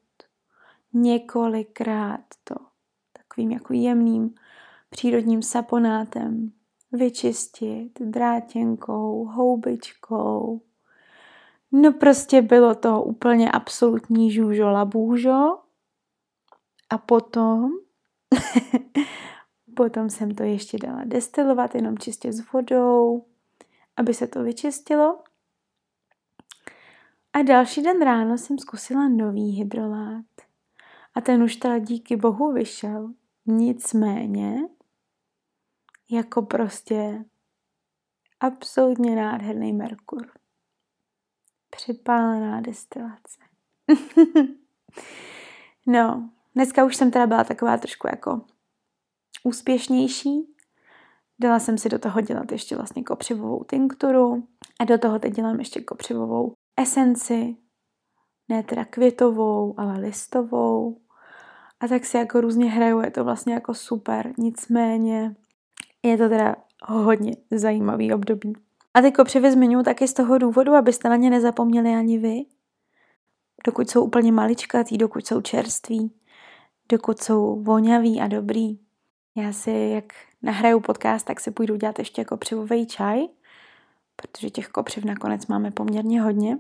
několikrát 0.92 2.20
to 2.44 2.54
takovým 3.12 3.50
jako 3.50 3.72
jemným 3.72 4.34
přírodním 4.90 5.42
saponátem 5.42 6.52
vyčistit 6.92 8.00
drátěnkou, 8.00 9.24
houbičkou. 9.24 10.60
No 11.72 11.92
prostě 11.92 12.42
bylo 12.42 12.74
to 12.74 13.02
úplně 13.02 13.50
absolutní 13.50 14.32
žůžo 14.32 14.70
labůžo. 14.70 15.58
A 16.90 16.98
potom, 16.98 17.70
potom 19.76 20.10
jsem 20.10 20.34
to 20.34 20.42
ještě 20.42 20.78
dala 20.78 21.02
destilovat 21.04 21.74
jenom 21.74 21.98
čistě 21.98 22.32
s 22.32 22.52
vodou, 22.52 23.24
aby 23.96 24.14
se 24.14 24.26
to 24.26 24.42
vyčistilo. 24.42 25.18
A 27.32 27.42
další 27.42 27.82
den 27.82 28.02
ráno 28.02 28.38
jsem 28.38 28.58
zkusila 28.58 29.08
nový 29.08 29.50
hydrolát. 29.50 30.24
A 31.14 31.20
ten 31.20 31.42
už 31.42 31.56
teda 31.56 31.78
díky 31.78 32.16
bohu 32.16 32.52
vyšel. 32.52 33.12
Nicméně, 33.46 34.56
jako 36.10 36.42
prostě 36.42 37.24
absolutně 38.40 39.16
nádherný 39.16 39.72
Merkur. 39.72 40.30
Připálená 41.70 42.60
destilace. 42.60 43.40
no, 45.86 46.30
dneska 46.54 46.84
už 46.84 46.96
jsem 46.96 47.10
teda 47.10 47.26
byla 47.26 47.44
taková 47.44 47.76
trošku 47.76 48.06
jako 48.06 48.40
úspěšnější. 49.44 50.54
Dala 51.38 51.60
jsem 51.60 51.78
si 51.78 51.88
do 51.88 51.98
toho 51.98 52.20
dělat 52.20 52.52
ještě 52.52 52.76
vlastně 52.76 53.02
kopřivovou 53.02 53.64
tinkturu 53.64 54.48
a 54.80 54.84
do 54.84 54.98
toho 54.98 55.18
teď 55.18 55.32
dělám 55.32 55.58
ještě 55.58 55.80
kopřivovou 55.80 56.54
esenci, 56.82 57.56
ne 58.48 58.62
teda 58.62 58.84
květovou, 58.84 59.74
ale 59.80 60.00
listovou. 60.00 61.00
A 61.80 61.88
tak 61.88 62.04
si 62.04 62.16
jako 62.16 62.40
různě 62.40 62.70
hraju, 62.70 63.00
je 63.00 63.10
to 63.10 63.24
vlastně 63.24 63.54
jako 63.54 63.74
super, 63.74 64.32
nicméně 64.38 65.36
je 66.02 66.18
to 66.18 66.28
teda 66.28 66.56
hodně 66.84 67.36
zajímavý 67.50 68.14
období. 68.14 68.52
A 68.94 69.00
ty 69.00 69.12
kopřivy 69.12 69.52
zmiňuji 69.52 69.84
taky 69.84 70.08
z 70.08 70.12
toho 70.12 70.38
důvodu, 70.38 70.74
abyste 70.74 71.08
na 71.08 71.16
ně 71.16 71.30
nezapomněli 71.30 71.94
ani 71.94 72.18
vy. 72.18 72.44
Dokud 73.66 73.90
jsou 73.90 74.04
úplně 74.04 74.32
maličkatý, 74.32 74.98
dokud 74.98 75.26
jsou 75.26 75.40
čerství, 75.40 76.12
dokud 76.88 77.22
jsou 77.22 77.62
voňaví 77.62 78.20
a 78.20 78.26
dobrý. 78.26 78.78
Já 79.36 79.52
si, 79.52 79.70
jak 79.70 80.04
nahraju 80.42 80.80
podcast, 80.80 81.26
tak 81.26 81.40
si 81.40 81.50
půjdu 81.50 81.76
dělat 81.76 81.98
ještě 81.98 82.24
kopřivový 82.24 82.86
čaj, 82.86 83.20
protože 84.16 84.50
těch 84.50 84.68
kopřiv 84.68 85.04
nakonec 85.04 85.46
máme 85.46 85.70
poměrně 85.70 86.22
hodně. 86.22 86.58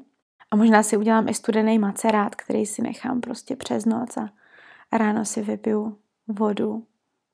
A 0.50 0.56
možná 0.56 0.82
si 0.82 0.96
udělám 0.96 1.28
i 1.28 1.34
studený 1.34 1.78
macerát, 1.78 2.34
který 2.34 2.66
si 2.66 2.82
nechám 2.82 3.20
prostě 3.20 3.56
přes 3.56 3.84
noc 3.84 4.16
a 4.16 4.98
ráno 4.98 5.24
si 5.24 5.42
vypiju 5.42 5.98
vodu 6.28 6.86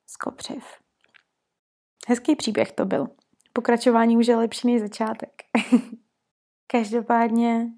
z 0.07 0.17
kopřiv. 0.17 0.65
Hezký 2.09 2.37
příběh 2.37 2.73
to 2.73 2.85
byl. 2.85 3.09
Pokračování 3.53 4.17
už 4.17 4.27
je 4.27 4.37
lepší 4.37 4.73
než 4.73 4.81
začátek. 4.81 5.43
Každopádně 6.67 7.73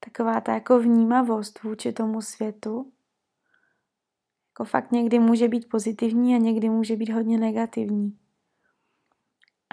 taková 0.00 0.40
ta 0.40 0.54
jako 0.54 0.78
vnímavost 0.78 1.62
vůči 1.62 1.92
tomu 1.92 2.22
světu 2.22 2.92
jako 4.58 4.70
fakt 4.70 4.92
někdy 4.92 5.18
může 5.18 5.48
být 5.48 5.68
pozitivní 5.68 6.34
a 6.34 6.38
někdy 6.38 6.68
může 6.68 6.96
být 6.96 7.10
hodně 7.10 7.38
negativní. 7.38 8.18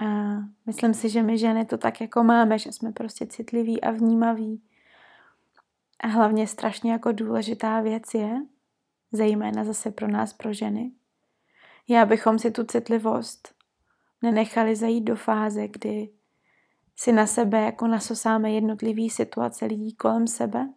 A 0.04 0.36
myslím 0.66 0.94
si, 0.94 1.08
že 1.08 1.22
my 1.22 1.38
ženy 1.38 1.64
to 1.64 1.78
tak 1.78 2.00
jako 2.00 2.24
máme, 2.24 2.58
že 2.58 2.72
jsme 2.72 2.92
prostě 2.92 3.26
citliví 3.26 3.80
a 3.80 3.90
vnímaví 3.90 4.62
a 6.00 6.06
hlavně 6.06 6.46
strašně 6.46 6.92
jako 6.92 7.12
důležitá 7.12 7.80
věc 7.80 8.14
je, 8.14 8.42
zejména 9.12 9.64
zase 9.64 9.90
pro 9.90 10.08
nás, 10.08 10.32
pro 10.32 10.52
ženy, 10.52 10.92
je, 11.88 12.00
abychom 12.00 12.38
si 12.38 12.50
tu 12.50 12.64
citlivost 12.64 13.54
nenechali 14.22 14.76
zajít 14.76 15.04
do 15.04 15.16
fáze, 15.16 15.68
kdy 15.68 16.08
si 16.96 17.12
na 17.12 17.26
sebe 17.26 17.60
jako 17.60 17.86
nasosáme 17.86 18.52
jednotlivý 18.52 19.10
situace 19.10 19.64
lidí 19.64 19.94
kolem 19.94 20.26
sebe, 20.26 20.68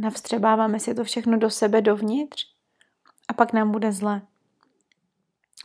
navstřebáváme 0.00 0.80
si 0.80 0.94
to 0.94 1.04
všechno 1.04 1.38
do 1.38 1.50
sebe 1.50 1.80
dovnitř 1.82 2.46
a 3.28 3.32
pak 3.32 3.52
nám 3.52 3.70
bude 3.70 3.92
zle. 3.92 4.22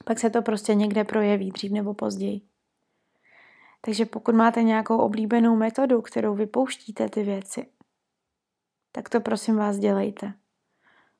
Pak 0.06 0.20
se 0.20 0.30
to 0.30 0.42
prostě 0.42 0.76
někde 0.76 1.04
projeví, 1.04 1.52
dřív 1.52 1.72
nebo 1.72 1.94
později. 1.94 2.42
Takže 3.82 4.06
pokud 4.06 4.36
máte 4.36 4.64
nějakou 4.64 4.98
oblíbenou 4.98 5.56
metodu, 5.56 6.02
kterou 6.02 6.36
vypouštíte 6.36 7.10
ty 7.10 7.24
věci, 7.24 7.66
tak 8.96 9.10
to 9.10 9.22
prosím 9.22 9.56
vás 9.56 9.78
dělejte. 9.78 10.34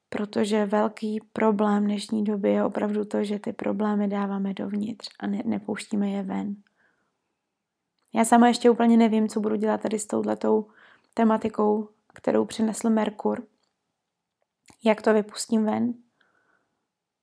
Protože 0.10 0.66
velký 0.66 1.20
problém 1.34 1.84
dnešní 1.84 2.24
doby 2.24 2.50
je 2.50 2.64
opravdu 2.64 3.06
to, 3.06 3.24
že 3.24 3.40
ty 3.40 3.54
problémy 3.54 4.08
dáváme 4.08 4.54
dovnitř 4.54 5.10
a 5.20 5.28
ne, 5.28 5.42
nepouštíme 5.46 6.10
je 6.10 6.24
ven. 6.24 6.56
Já 8.14 8.26
sama 8.26 8.48
ještě 8.48 8.70
úplně 8.70 8.98
nevím, 8.98 9.28
co 9.28 9.40
budu 9.40 9.56
dělat 9.56 9.82
tady 9.82 10.00
s 10.00 10.08
touhletou 10.08 10.68
tematikou, 11.14 11.90
kterou 12.14 12.46
přinesl 12.46 12.90
Merkur. 12.90 13.48
Jak 14.84 15.02
to 15.02 15.14
vypustím 15.14 15.66
ven. 15.66 15.94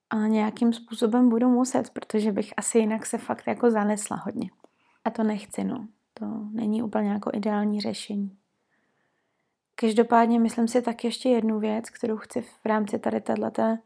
Ale 0.09 0.29
nějakým 0.29 0.73
způsobem 0.73 1.29
budu 1.29 1.49
muset, 1.49 1.89
protože 1.89 2.31
bych 2.31 2.53
asi 2.57 2.79
jinak 2.79 3.05
se 3.05 3.17
fakt 3.17 3.47
jako 3.47 3.71
zanesla 3.71 4.17
hodně. 4.17 4.49
A 5.05 5.09
to 5.09 5.23
nechci, 5.23 5.63
no. 5.63 5.87
To 6.13 6.25
není 6.51 6.83
úplně 6.83 7.09
jako 7.09 7.31
ideální 7.33 7.81
řešení. 7.81 8.37
Každopádně 9.83 10.39
myslím 10.39 10.67
si 10.67 10.81
tak 10.81 11.03
ještě 11.03 11.29
jednu 11.29 11.59
věc, 11.59 11.89
kterou 11.89 12.17
chci 12.17 12.41
v 12.41 12.65
rámci 12.65 12.99
tady 12.99 13.21
této 13.21 13.77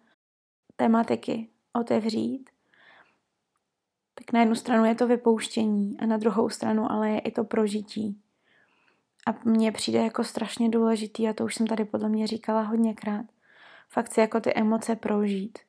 tematiky 0.75 1.49
otevřít. 1.73 2.49
Tak 4.13 4.33
na 4.33 4.39
jednu 4.39 4.55
stranu 4.55 4.85
je 4.85 4.95
to 4.95 5.07
vypouštění 5.07 5.99
a 5.99 6.05
na 6.05 6.17
druhou 6.17 6.49
stranu 6.49 6.91
ale 6.91 7.09
je 7.09 7.19
i 7.19 7.31
to 7.31 7.43
prožití. 7.43 8.21
A 9.27 9.35
mně 9.45 9.71
přijde 9.71 9.99
jako 9.99 10.23
strašně 10.23 10.69
důležitý, 10.69 11.27
a 11.27 11.33
to 11.33 11.45
už 11.45 11.55
jsem 11.55 11.67
tady 11.67 11.85
podle 11.85 12.09
mě 12.09 12.27
říkala 12.27 12.61
hodněkrát, 12.61 13.25
fakt 13.89 14.13
si 14.13 14.19
jako 14.19 14.39
ty 14.39 14.53
emoce 14.53 14.95
prožít. 14.95 15.59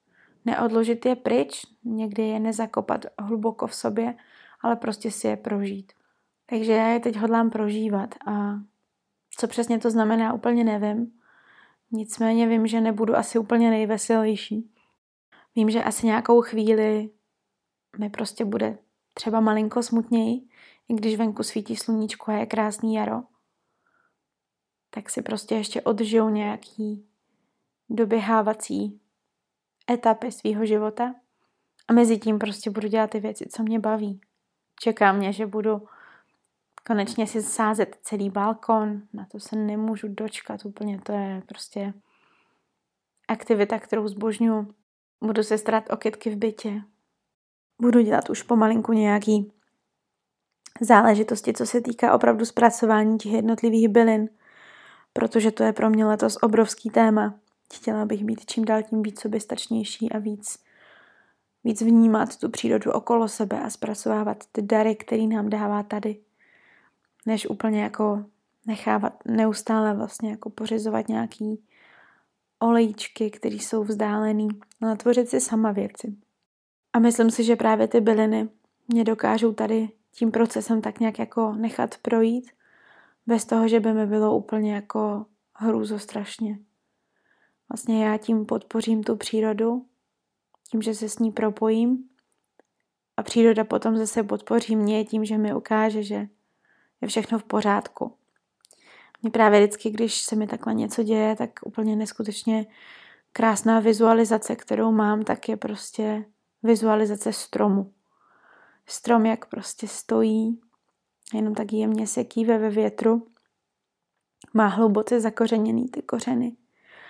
Neodložit 0.44 1.06
je 1.06 1.16
pryč, 1.16 1.62
někdy 1.84 2.22
je 2.22 2.40
nezakopat 2.40 3.06
hluboko 3.18 3.66
v 3.66 3.74
sobě, 3.74 4.14
ale 4.60 4.76
prostě 4.76 5.10
si 5.10 5.26
je 5.26 5.36
prožít. 5.36 5.92
Takže 6.46 6.72
já 6.72 6.88
je 6.88 7.00
teď 7.00 7.16
hodlám 7.16 7.50
prožívat 7.50 8.14
a 8.26 8.60
co 9.38 9.48
přesně 9.48 9.78
to 9.78 9.90
znamená, 9.90 10.32
úplně 10.32 10.64
nevím. 10.64 11.12
Nicméně 11.90 12.48
vím, 12.48 12.66
že 12.66 12.80
nebudu 12.80 13.16
asi 13.16 13.38
úplně 13.38 13.70
nejveselější. 13.70 14.70
Vím, 15.56 15.70
že 15.70 15.84
asi 15.84 16.06
nějakou 16.06 16.40
chvíli 16.40 17.10
mi 17.98 18.10
prostě 18.10 18.44
bude 18.44 18.78
třeba 19.14 19.40
malinko 19.40 19.82
smutněji, 19.82 20.40
i 20.88 20.94
když 20.94 21.16
venku 21.16 21.42
svítí 21.42 21.76
sluníčko 21.76 22.30
a 22.30 22.34
je 22.34 22.46
krásný 22.46 22.94
jaro. 22.94 23.22
Tak 24.90 25.10
si 25.10 25.22
prostě 25.22 25.54
ještě 25.54 25.82
odžiju 25.82 26.28
nějaký 26.28 27.06
doběhávací 27.90 29.00
etapy 29.90 30.32
svého 30.32 30.66
života 30.66 31.14
a 31.88 31.92
mezi 31.92 32.18
tím 32.18 32.38
prostě 32.38 32.70
budu 32.70 32.88
dělat 32.88 33.10
ty 33.10 33.20
věci, 33.20 33.46
co 33.46 33.62
mě 33.62 33.78
baví. 33.78 34.20
Čeká 34.80 35.12
mě, 35.12 35.32
že 35.32 35.46
budu 35.46 35.82
konečně 36.88 37.26
si 37.26 37.42
sázet 37.42 37.98
celý 38.02 38.30
balkon, 38.30 39.02
na 39.12 39.26
to 39.32 39.40
se 39.40 39.56
nemůžu 39.56 40.08
dočkat 40.08 40.64
úplně, 40.64 41.00
to 41.02 41.12
je 41.12 41.42
prostě 41.48 41.94
aktivita, 43.28 43.78
kterou 43.78 44.08
zbožňuji. 44.08 44.66
Budu 45.24 45.42
se 45.42 45.58
starat 45.58 45.84
o 45.90 45.96
kytky 45.96 46.30
v 46.30 46.36
bytě. 46.36 46.82
Budu 47.82 48.00
dělat 48.00 48.30
už 48.30 48.42
pomalinku 48.42 48.92
nějaký 48.92 49.52
záležitosti, 50.80 51.52
co 51.52 51.66
se 51.66 51.80
týká 51.80 52.14
opravdu 52.14 52.44
zpracování 52.44 53.18
těch 53.18 53.32
jednotlivých 53.32 53.88
bylin, 53.88 54.28
protože 55.12 55.50
to 55.50 55.62
je 55.62 55.72
pro 55.72 55.90
mě 55.90 56.06
letos 56.06 56.38
obrovský 56.42 56.90
téma. 56.90 57.34
Chtěla 57.74 58.04
bych 58.04 58.24
být 58.24 58.46
čím 58.46 58.64
dál 58.64 58.82
tím 58.82 59.02
víc 59.02 59.20
soběstačnější 59.20 60.12
a 60.12 60.18
víc, 60.18 60.58
víc 61.64 61.82
vnímat 61.82 62.36
tu 62.36 62.48
přírodu 62.48 62.92
okolo 62.92 63.28
sebe 63.28 63.60
a 63.60 63.70
zpracovávat 63.70 64.44
ty 64.52 64.62
dary, 64.62 64.96
který 64.96 65.26
nám 65.26 65.50
dává 65.50 65.82
tady 65.82 66.27
než 67.28 67.46
úplně 67.46 67.82
jako 67.82 68.24
nechávat 68.66 69.24
neustále 69.24 69.94
vlastně 69.94 70.30
jako 70.30 70.50
pořizovat 70.50 71.08
nějaký 71.08 71.64
olejčky, 72.58 73.30
které 73.30 73.54
jsou 73.54 73.84
vzdálený, 73.84 74.48
ale 74.82 74.96
tvořit 74.96 75.28
si 75.28 75.40
sama 75.40 75.72
věci. 75.72 76.16
A 76.92 76.98
myslím 76.98 77.30
si, 77.30 77.44
že 77.44 77.56
právě 77.56 77.88
ty 77.88 78.00
byliny 78.00 78.48
mě 78.88 79.04
dokážou 79.04 79.52
tady 79.52 79.88
tím 80.12 80.30
procesem 80.30 80.80
tak 80.80 81.00
nějak 81.00 81.18
jako 81.18 81.52
nechat 81.52 81.98
projít, 82.02 82.50
bez 83.26 83.44
toho, 83.44 83.68
že 83.68 83.80
by 83.80 83.92
mi 83.92 84.06
bylo 84.06 84.36
úplně 84.36 84.74
jako 84.74 85.26
hrůzo 85.54 85.98
strašně. 85.98 86.58
Vlastně 87.68 88.04
já 88.04 88.16
tím 88.16 88.46
podpořím 88.46 89.04
tu 89.04 89.16
přírodu, 89.16 89.86
tím, 90.70 90.82
že 90.82 90.94
se 90.94 91.08
s 91.08 91.18
ní 91.18 91.32
propojím 91.32 92.04
a 93.16 93.22
příroda 93.22 93.64
potom 93.64 93.96
zase 93.96 94.22
podpoří 94.22 94.76
mě 94.76 95.04
tím, 95.04 95.24
že 95.24 95.38
mi 95.38 95.54
ukáže, 95.54 96.02
že 96.02 96.28
je 97.00 97.08
všechno 97.08 97.38
v 97.38 97.44
pořádku. 97.44 98.14
Mě 99.22 99.30
právě 99.30 99.60
vždycky, 99.60 99.90
když 99.90 100.20
se 100.20 100.36
mi 100.36 100.46
takhle 100.46 100.74
něco 100.74 101.02
děje, 101.02 101.36
tak 101.36 101.50
úplně 101.64 101.96
neskutečně 101.96 102.66
krásná 103.32 103.80
vizualizace, 103.80 104.56
kterou 104.56 104.92
mám, 104.92 105.22
tak 105.22 105.48
je 105.48 105.56
prostě 105.56 106.24
vizualizace 106.62 107.32
stromu. 107.32 107.92
Strom, 108.86 109.26
jak 109.26 109.46
prostě 109.46 109.88
stojí, 109.88 110.60
jenom 111.34 111.54
tak 111.54 111.72
jemně 111.72 112.06
se 112.06 112.24
kýve 112.24 112.58
ve 112.58 112.70
větru, 112.70 113.26
má 114.54 114.66
hluboce 114.66 115.20
zakořeněný 115.20 115.88
ty 115.88 116.02
kořeny. 116.02 116.56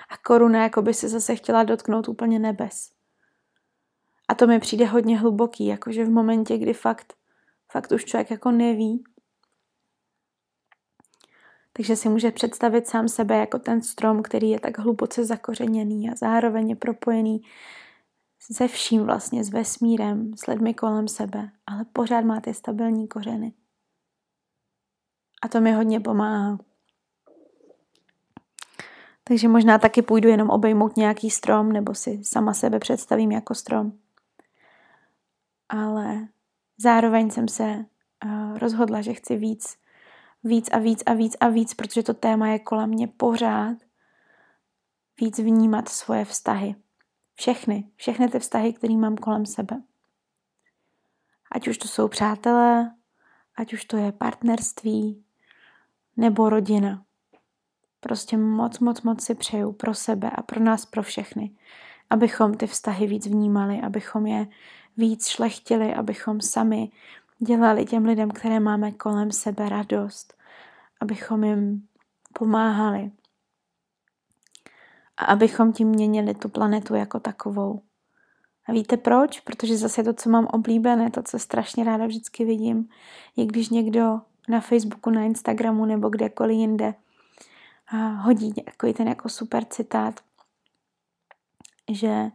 A 0.09 0.16
koruna 0.16 0.62
jako 0.62 0.83
by 0.83 0.94
se 0.94 1.09
zase 1.09 1.37
chtěla 1.37 1.64
dotknout 1.64 2.09
úplně 2.09 2.38
nebes. 2.38 2.90
A 4.29 4.35
to 4.35 4.46
mi 4.46 4.61
přijde 4.61 4.87
hodně 4.87 5.18
hluboký, 5.18 5.66
jakože 5.66 6.05
v 6.05 6.11
momentě, 6.11 6.59
kdy 6.59 6.74
fakt, 6.74 7.14
fakt 7.72 7.92
už 7.92 8.05
člověk 8.05 8.31
jako 8.31 8.51
neví, 8.51 9.05
takže 11.79 11.97
si 11.97 12.09
může 12.09 12.31
představit 12.31 12.87
sám 12.87 13.09
sebe 13.09 13.37
jako 13.37 13.59
ten 13.59 13.83
strom, 13.83 14.23
který 14.23 14.51
je 14.51 14.61
tak 14.61 14.79
hluboce 14.79 15.25
zakořeněný 15.25 16.11
a 16.11 16.14
zároveň 16.14 16.69
je 16.71 16.77
propojený 16.77 17.43
se 18.53 18.69
vším 18.69 19.05
vlastně, 19.05 19.45
s 19.45 19.51
vesmírem, 19.51 20.37
s 20.37 20.47
lidmi 20.47 20.75
kolem 20.75 21.09
sebe, 21.09 21.51
ale 21.67 21.85
pořád 21.93 22.21
má 22.21 22.41
ty 22.41 22.55
stabilní 22.55 23.09
kořeny. 23.09 23.53
A 25.43 25.49
to 25.49 25.61
mi 25.61 25.73
hodně 25.73 26.01
pomáhá. 26.01 26.59
Takže 29.25 29.49
možná 29.49 29.79
taky 29.79 30.03
půjdu 30.03 30.29
jenom 30.29 30.51
obejmout 30.51 30.97
nějaký 30.97 31.31
strom, 31.31 31.73
nebo 31.73 31.95
si 31.95 32.21
sama 32.25 32.55
sebe 32.55 32.79
představím 32.79 33.33
jako 33.33 33.55
strom. 33.55 33.93
Ale 35.69 36.29
zároveň 36.79 37.31
jsem 37.31 37.49
se 37.49 37.85
uh, 38.25 38.59
rozhodla, 38.59 39.03
že 39.03 39.14
chci 39.14 39.37
víc 39.37 39.79
víc 40.44 40.68
a 40.72 40.79
víc 40.79 41.03
a 41.07 41.14
víc 41.14 41.37
a 41.40 41.48
víc, 41.48 41.74
protože 41.74 42.03
to 42.03 42.14
téma 42.14 42.48
je 42.48 42.59
kolem 42.59 42.90
mě 42.90 43.09
pořád, 43.09 43.77
víc 45.20 45.38
vnímat 45.38 45.88
svoje 45.88 46.24
vztahy. 46.24 46.74
Všechny, 47.35 47.90
všechny 47.96 48.29
ty 48.29 48.38
vztahy, 48.38 48.72
které 48.72 48.94
mám 48.94 49.16
kolem 49.16 49.46
sebe. 49.46 49.83
Ať 51.53 51.68
už 51.68 51.79
to 51.79 51.88
jsou 51.88 52.09
přátelé, 52.09 52.94
ať 53.57 53.72
už 53.72 53.85
to 53.85 53.96
je 53.96 54.12
partnerství 54.12 55.24
nebo 56.16 56.48
rodina. 56.48 57.05
Prostě 58.01 58.37
moc, 58.37 58.79
moc, 58.79 59.03
moc 59.03 59.24
si 59.24 59.35
přeju 59.35 59.72
pro 59.72 59.94
sebe 59.94 60.31
a 60.31 60.42
pro 60.42 60.61
nás, 60.61 60.87
pro 60.87 61.03
všechny, 61.03 61.51
abychom 62.11 62.55
ty 62.55 62.66
vztahy 62.66 63.07
víc 63.07 63.27
vnímali, 63.27 63.81
abychom 63.81 64.27
je 64.27 64.46
víc 64.96 65.27
šlechtili, 65.27 65.94
abychom 65.94 66.40
sami 66.40 66.90
dělali 67.38 67.85
těm 67.85 68.05
lidem, 68.05 68.31
které 68.31 68.61
máme 68.61 68.92
kolem 68.92 69.33
sebe 69.33 69.68
radost, 69.68 70.35
abychom 71.01 71.44
jim 71.44 71.88
pomáhali 72.33 73.11
a 75.16 75.24
abychom 75.24 75.72
tím 75.72 75.88
měnili 75.88 76.35
tu 76.35 76.48
planetu 76.48 76.94
jako 76.94 77.20
takovou. 77.20 77.83
A 78.66 78.72
víte 78.72 78.96
proč? 78.96 79.40
Protože 79.40 79.77
zase 79.77 80.03
to, 80.03 80.12
co 80.12 80.31
mám 80.31 80.46
oblíbené, 80.46 81.11
to, 81.11 81.22
co 81.22 81.38
strašně 81.38 81.85
ráda 81.85 82.07
vždycky 82.07 82.44
vidím, 82.44 82.88
je 83.37 83.46
když 83.46 83.68
někdo 83.68 84.20
na 84.48 84.61
Facebooku, 84.61 85.11
na 85.11 85.22
Instagramu 85.22 85.85
nebo 85.85 86.09
kdekoliv 86.09 86.57
jinde 86.59 86.94
hodí 88.16 88.53
takový 88.53 88.94
ten 88.94 89.09
jako 89.09 89.29
super 89.29 89.64
citát, 89.64 90.20
že 91.90 92.31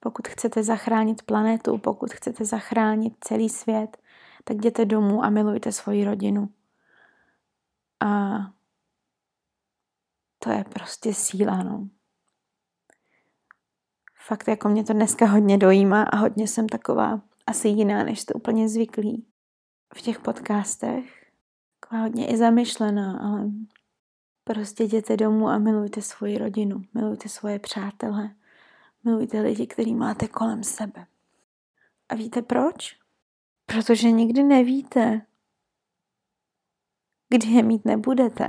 pokud 0.00 0.28
chcete 0.28 0.62
zachránit 0.62 1.22
planetu, 1.22 1.78
pokud 1.78 2.12
chcete 2.12 2.44
zachránit 2.44 3.14
celý 3.20 3.48
svět, 3.48 3.96
tak 4.48 4.56
jděte 4.56 4.84
domů 4.84 5.24
a 5.24 5.30
milujte 5.30 5.72
svoji 5.72 6.04
rodinu. 6.04 6.48
A 8.00 8.36
to 10.38 10.50
je 10.50 10.64
prostě 10.64 11.14
síla, 11.14 11.62
no. 11.62 11.88
Fakt 14.26 14.48
jako 14.48 14.68
mě 14.68 14.84
to 14.84 14.92
dneska 14.92 15.26
hodně 15.26 15.58
dojímá 15.58 16.02
a 16.02 16.16
hodně 16.16 16.48
jsem 16.48 16.68
taková 16.68 17.20
asi 17.46 17.68
jiná, 17.68 18.04
než 18.04 18.20
jste 18.20 18.34
úplně 18.34 18.68
zvyklí 18.68 19.26
v 19.96 20.02
těch 20.02 20.20
podcastech. 20.20 21.26
taková 21.80 22.02
hodně 22.02 22.26
i 22.26 22.36
zamyšlená, 22.36 23.18
ale 23.18 23.50
prostě 24.44 24.84
jděte 24.84 25.16
domů 25.16 25.48
a 25.48 25.58
milujte 25.58 26.02
svoji 26.02 26.38
rodinu, 26.38 26.84
milujte 26.94 27.28
svoje 27.28 27.58
přátele, 27.58 28.30
milujte 29.04 29.40
lidi, 29.40 29.66
který 29.66 29.94
máte 29.94 30.28
kolem 30.28 30.64
sebe. 30.64 31.06
A 32.08 32.14
víte 32.14 32.42
proč? 32.42 33.05
Protože 33.66 34.10
nikdy 34.10 34.42
nevíte, 34.42 35.26
kdy 37.28 37.48
je 37.48 37.62
mít 37.62 37.84
nebudete. 37.84 38.48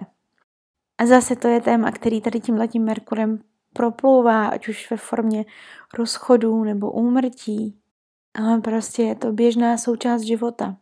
A 0.98 1.06
zase 1.06 1.36
to 1.36 1.48
je 1.48 1.62
téma, 1.62 1.92
který 1.92 2.22
tady 2.22 2.40
tím 2.40 2.56
letím 2.56 2.84
Merkurem 2.84 3.44
proplouvá, 3.74 4.48
ať 4.48 4.68
už 4.68 4.92
ve 4.92 4.98
formě 4.98 5.46
rozchodů 5.94 6.64
nebo 6.64 6.92
úmrtí. 6.92 7.82
Ale 8.34 8.62
prostě 8.62 9.04
je 9.04 9.16
to 9.16 9.32
běžná 9.32 9.78
součást 9.78 10.22
života. 10.22 10.78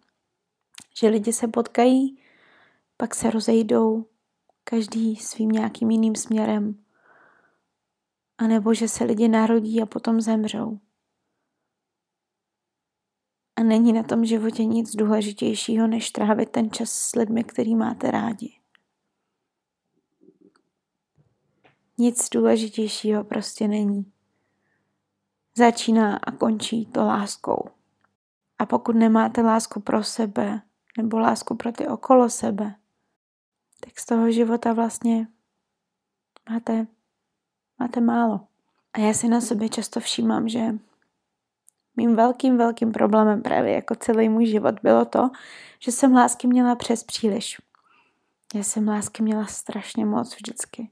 Že 0.97 1.07
lidi 1.07 1.33
se 1.33 1.47
potkají, 1.47 2.19
pak 2.97 3.15
se 3.15 3.31
rozejdou, 3.31 4.05
každý 4.63 5.15
svým 5.15 5.49
nějakým 5.49 5.91
jiným 5.91 6.15
směrem. 6.15 6.83
A 8.37 8.47
nebo 8.47 8.73
že 8.73 8.87
se 8.87 9.03
lidi 9.03 9.27
narodí 9.27 9.81
a 9.81 9.85
potom 9.85 10.21
zemřou. 10.21 10.79
A 13.55 13.63
není 13.63 13.93
na 13.93 14.03
tom 14.03 14.25
životě 14.25 14.65
nic 14.65 14.95
důležitějšího, 14.95 15.87
než 15.87 16.11
trávit 16.11 16.49
ten 16.49 16.71
čas 16.71 16.89
s 16.89 17.15
lidmi, 17.15 17.43
který 17.43 17.75
máte 17.75 18.11
rádi. 18.11 18.59
Nic 21.97 22.29
důležitějšího 22.29 23.23
prostě 23.23 23.67
není. 23.67 24.11
Začíná 25.57 26.17
a 26.17 26.31
končí 26.31 26.85
to 26.85 27.05
láskou. 27.05 27.69
A 28.59 28.65
pokud 28.65 28.95
nemáte 28.95 29.41
lásku 29.41 29.79
pro 29.79 30.03
sebe 30.03 30.61
nebo 30.97 31.19
lásku 31.19 31.55
pro 31.55 31.71
ty 31.71 31.87
okolo 31.87 32.29
sebe, 32.29 32.75
tak 33.79 33.99
z 33.99 34.05
toho 34.05 34.31
života 34.31 34.73
vlastně 34.73 35.27
máte, 36.49 36.87
máte 37.79 38.01
málo. 38.01 38.47
A 38.93 38.99
já 38.99 39.13
si 39.13 39.27
na 39.27 39.41
sobě 39.41 39.69
často 39.69 39.99
všímám, 39.99 40.49
že 40.49 40.59
mým 41.97 42.15
velkým, 42.15 42.57
velkým 42.57 42.91
problémem 42.91 43.41
právě 43.41 43.73
jako 43.73 43.95
celý 43.95 44.29
můj 44.29 44.45
život 44.45 44.75
bylo 44.83 45.05
to, 45.05 45.29
že 45.79 45.91
jsem 45.91 46.13
lásky 46.13 46.47
měla 46.47 46.75
přes 46.75 47.03
příliš. 47.03 47.61
Já 48.55 48.63
jsem 48.63 48.87
lásky 48.87 49.23
měla 49.23 49.45
strašně 49.45 50.05
moc 50.05 50.35
vždycky. 50.35 50.89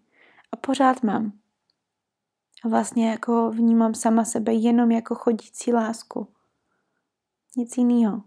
A 0.52 0.56
pořád 0.56 1.04
mám. 1.04 1.32
A 2.66 2.68
vlastně 2.68 3.10
jako 3.10 3.52
vnímám 3.52 3.94
sama 3.94 4.26
sebe 4.26 4.54
jenom 4.54 4.92
jako 4.92 5.16
chodící 5.16 5.74
lásku. 5.74 6.28
Nic 7.58 7.78
jiného. 7.78 8.24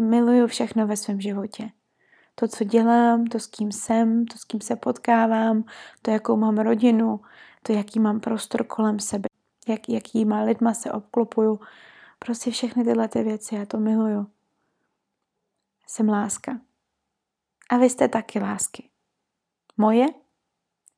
Miluju 0.00 0.46
všechno 0.46 0.86
ve 0.86 0.96
svém 0.96 1.20
životě. 1.20 1.70
To, 2.34 2.48
co 2.48 2.64
dělám, 2.64 3.26
to, 3.26 3.40
s 3.40 3.46
kým 3.46 3.72
jsem, 3.72 4.26
to, 4.26 4.38
s 4.38 4.44
kým 4.44 4.60
se 4.60 4.76
potkávám, 4.76 5.64
to, 6.02 6.10
jakou 6.10 6.36
mám 6.36 6.58
rodinu, 6.58 7.20
to, 7.62 7.72
jaký 7.72 8.00
mám 8.00 8.20
prostor 8.20 8.64
kolem 8.64 8.98
sebe, 8.98 9.28
jak, 9.68 9.88
jakýma 9.88 10.42
lidma 10.42 10.74
se 10.74 10.92
obklopuju. 10.92 11.60
Prostě 12.18 12.50
všechny 12.50 12.84
tyhle 12.84 13.08
ty 13.08 13.22
věci, 13.22 13.54
já 13.54 13.66
to 13.66 13.78
miluju. 13.78 14.26
Jsem 15.86 16.08
láska. 16.08 16.60
A 17.70 17.76
vy 17.76 17.90
jste 17.90 18.08
taky 18.08 18.38
lásky. 18.38 18.90
Moje 19.76 20.06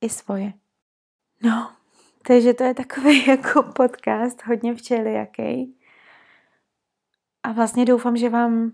i 0.00 0.08
svoje. 0.08 0.52
No, 1.42 1.72
takže 2.26 2.54
to 2.54 2.64
je 2.64 2.74
takový 2.74 3.26
jako 3.28 3.62
podcast, 3.62 4.42
hodně 4.46 4.74
včelijaký. 4.74 5.78
A 7.42 7.52
vlastně 7.52 7.84
doufám, 7.84 8.16
že 8.16 8.28
vám 8.28 8.72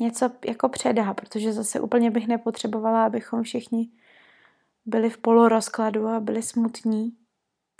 něco 0.00 0.30
jako 0.44 0.68
předá, 0.68 1.14
protože 1.14 1.52
zase 1.52 1.80
úplně 1.80 2.10
bych 2.10 2.28
nepotřebovala, 2.28 3.04
abychom 3.06 3.42
všichni 3.42 3.90
byli 4.86 5.10
v 5.10 5.18
polorozkladu 5.18 6.06
a 6.06 6.20
byli 6.20 6.42
smutní, 6.42 7.16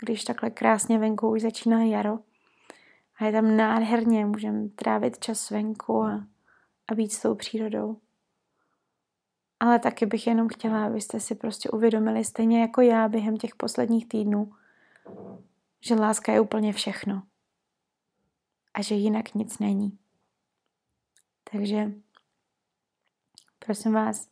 když 0.03 0.23
takhle 0.23 0.49
krásně 0.49 0.99
venku 0.99 1.31
už 1.31 1.41
začíná 1.41 1.83
jaro. 1.83 2.19
A 3.17 3.25
je 3.25 3.31
tam 3.31 3.57
nádherně, 3.57 4.25
můžeme 4.25 4.69
trávit 4.69 5.19
čas 5.19 5.49
venku 5.49 6.03
a, 6.03 6.27
a 6.87 6.95
být 6.95 7.11
s 7.11 7.21
tou 7.21 7.35
přírodou. 7.35 7.97
Ale 9.59 9.79
taky 9.79 10.05
bych 10.05 10.27
jenom 10.27 10.47
chtěla, 10.47 10.85
abyste 10.85 11.19
si 11.19 11.35
prostě 11.35 11.69
uvědomili, 11.69 12.25
stejně 12.25 12.61
jako 12.61 12.81
já 12.81 13.07
během 13.07 13.37
těch 13.37 13.55
posledních 13.55 14.07
týdnů, 14.07 14.53
že 15.81 15.95
láska 15.95 16.31
je 16.31 16.39
úplně 16.39 16.73
všechno. 16.73 17.23
A 18.73 18.81
že 18.81 18.95
jinak 18.95 19.33
nic 19.33 19.59
není. 19.59 19.99
Takže 21.51 21.91
prosím 23.59 23.93
vás, 23.93 24.29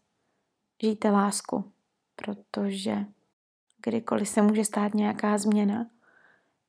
žijte 0.82 1.12
lásku, 1.12 1.72
protože 2.16 3.06
kdykoliv 3.84 4.30
se 4.30 4.41
může 4.41 4.65
stát 4.65 4.94
nějaká 4.94 5.38
změna, 5.38 5.89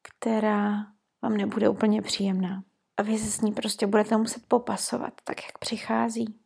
která 0.03 0.93
vám 1.23 1.37
nebude 1.37 1.69
úplně 1.69 2.03
příjemná. 2.03 2.65
A 2.97 3.03
vy 3.03 3.19
se 3.19 3.31
s 3.31 3.41
ní 3.41 3.53
prostě 3.53 3.87
budete 3.87 4.17
muset 4.17 4.47
popasovat, 4.47 5.21
tak 5.25 5.45
jak 5.45 5.59
přichází. 5.59 6.41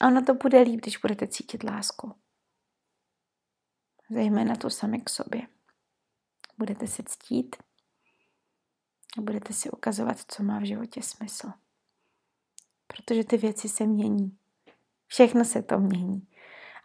A 0.00 0.06
ono 0.06 0.22
to 0.22 0.34
bude 0.34 0.60
líp, 0.60 0.80
když 0.80 0.96
budete 0.96 1.28
cítit 1.28 1.64
lásku. 1.64 2.14
Zejména 4.10 4.56
tu 4.56 4.70
sami 4.70 5.00
k 5.00 5.10
sobě. 5.10 5.42
Budete 6.58 6.86
si 6.86 7.02
ctít 7.02 7.56
a 9.18 9.20
budete 9.20 9.52
si 9.52 9.70
ukazovat, 9.70 10.16
co 10.28 10.42
má 10.42 10.58
v 10.58 10.66
životě 10.66 11.02
smysl. 11.02 11.52
Protože 12.86 13.24
ty 13.24 13.36
věci 13.36 13.68
se 13.68 13.86
mění. 13.86 14.38
Všechno 15.06 15.44
se 15.44 15.62
to 15.62 15.78
mění. 15.78 16.28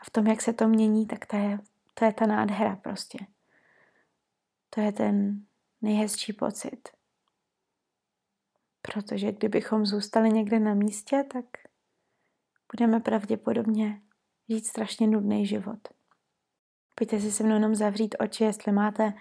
A 0.01 0.05
v 0.05 0.09
tom, 0.09 0.27
jak 0.27 0.41
se 0.41 0.53
to 0.53 0.67
mění, 0.67 1.07
tak 1.07 1.25
to 1.25 1.35
je, 1.35 1.59
to 1.99 2.05
je 2.05 2.13
ta 2.13 2.25
nádhera 2.25 2.75
prostě. 2.75 3.19
To 4.69 4.81
je 4.81 4.91
ten 4.91 5.45
nejhezčí 5.81 6.33
pocit. 6.33 6.89
Protože 8.81 9.31
kdybychom 9.31 9.85
zůstali 9.85 10.29
někde 10.29 10.59
na 10.59 10.73
místě, 10.73 11.25
tak 11.33 11.45
budeme 12.71 12.99
pravděpodobně 12.99 14.01
žít 14.49 14.65
strašně 14.65 15.07
nudný 15.07 15.45
život. 15.45 15.79
Pojďte 16.95 17.19
si 17.19 17.31
se 17.31 17.43
mnou 17.43 17.53
jenom 17.53 17.75
zavřít 17.75 18.15
oči, 18.19 18.43
jestli 18.43 18.71
máte 18.71 19.13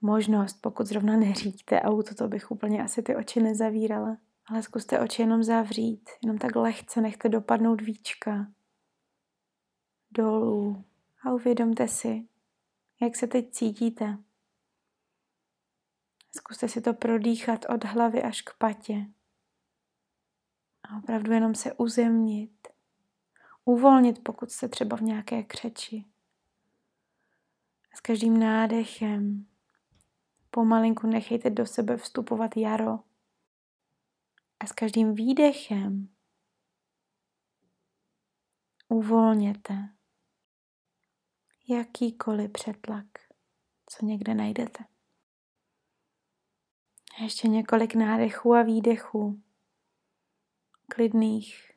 možnost, 0.00 0.58
pokud 0.60 0.86
zrovna 0.86 1.16
neřídíte 1.16 1.80
auto, 1.80 2.14
to 2.14 2.28
bych 2.28 2.50
úplně 2.50 2.82
asi 2.82 3.02
ty 3.02 3.16
oči 3.16 3.40
nezavírala. 3.42 4.16
Ale 4.46 4.62
zkuste 4.62 5.00
oči 5.00 5.22
jenom 5.22 5.42
zavřít, 5.42 6.10
jenom 6.22 6.38
tak 6.38 6.56
lehce 6.56 7.00
nechte 7.00 7.28
dopadnout 7.28 7.80
víčka 7.80 8.46
dolů 10.10 10.84
a 11.22 11.32
uvědomte 11.32 11.88
si, 11.88 12.28
jak 13.00 13.16
se 13.16 13.26
teď 13.26 13.50
cítíte. 13.50 14.18
Zkuste 16.36 16.68
si 16.68 16.80
to 16.80 16.94
prodýchat 16.94 17.64
od 17.68 17.84
hlavy 17.84 18.22
až 18.22 18.42
k 18.42 18.54
patě. 18.58 19.06
A 20.82 20.96
opravdu 20.98 21.32
jenom 21.32 21.54
se 21.54 21.72
uzemnit. 21.72 22.68
Uvolnit, 23.64 24.24
pokud 24.24 24.50
jste 24.50 24.68
třeba 24.68 24.96
v 24.96 25.00
nějaké 25.00 25.42
křeči. 25.42 26.04
A 27.92 27.96
s 27.96 28.00
každým 28.00 28.40
nádechem 28.40 29.46
pomalinku 30.50 31.06
nechejte 31.06 31.50
do 31.50 31.66
sebe 31.66 31.96
vstupovat 31.96 32.56
jaro. 32.56 32.98
A 34.60 34.66
s 34.66 34.72
každým 34.72 35.14
výdechem 35.14 36.08
uvolněte 38.88 39.88
jakýkoliv 41.70 42.52
přetlak, 42.52 43.06
co 43.86 44.06
někde 44.06 44.34
najdete. 44.34 44.84
A 47.18 47.22
ještě 47.22 47.48
několik 47.48 47.94
nádechů 47.94 48.54
a 48.54 48.62
výdechů, 48.62 49.42
klidných, 50.94 51.70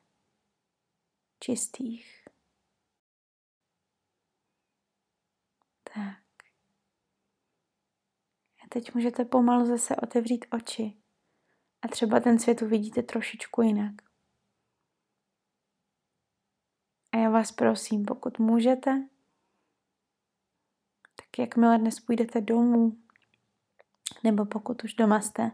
čistých. 1.40 2.24
Tak. 5.94 6.24
A 8.64 8.68
teď 8.68 8.94
můžete 8.94 9.24
pomalu 9.24 9.66
zase 9.66 9.96
otevřít 9.96 10.44
oči 10.50 10.96
a 11.82 11.88
třeba 11.88 12.20
ten 12.20 12.38
svět 12.38 12.62
uvidíte 12.62 13.02
trošičku 13.02 13.62
jinak. 13.62 13.94
A 17.12 17.16
já 17.16 17.30
vás 17.30 17.52
prosím, 17.52 18.04
pokud 18.04 18.38
můžete, 18.38 19.08
tak 21.34 21.38
jakmile 21.38 21.78
dnes 21.78 22.00
půjdete 22.00 22.40
domů, 22.40 22.96
nebo 24.24 24.46
pokud 24.46 24.84
už 24.84 24.94
doma 24.94 25.20
jste, 25.20 25.50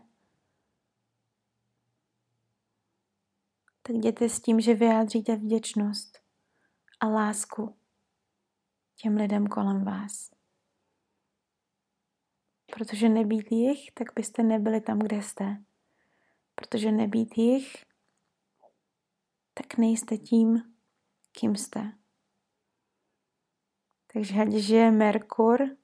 tak 3.82 3.96
jděte 3.96 4.28
s 4.28 4.40
tím, 4.40 4.60
že 4.60 4.74
vyjádříte 4.74 5.36
vděčnost 5.36 6.18
a 7.00 7.08
lásku 7.08 7.76
těm 8.96 9.16
lidem 9.16 9.46
kolem 9.46 9.84
vás. 9.84 10.30
Protože 12.72 13.08
nebýt 13.08 13.52
jich, 13.52 13.90
tak 13.94 14.08
byste 14.14 14.42
nebyli 14.42 14.80
tam, 14.80 14.98
kde 14.98 15.22
jste. 15.22 15.64
Protože 16.54 16.92
nebýt 16.92 17.38
jich, 17.38 17.84
tak 19.54 19.78
nejste 19.78 20.18
tím, 20.18 20.74
kým 21.32 21.56
jste. 21.56 21.99
Takže 24.12 24.42
ať 24.42 24.52
žije 24.52 24.90
Merkur, 24.90 25.76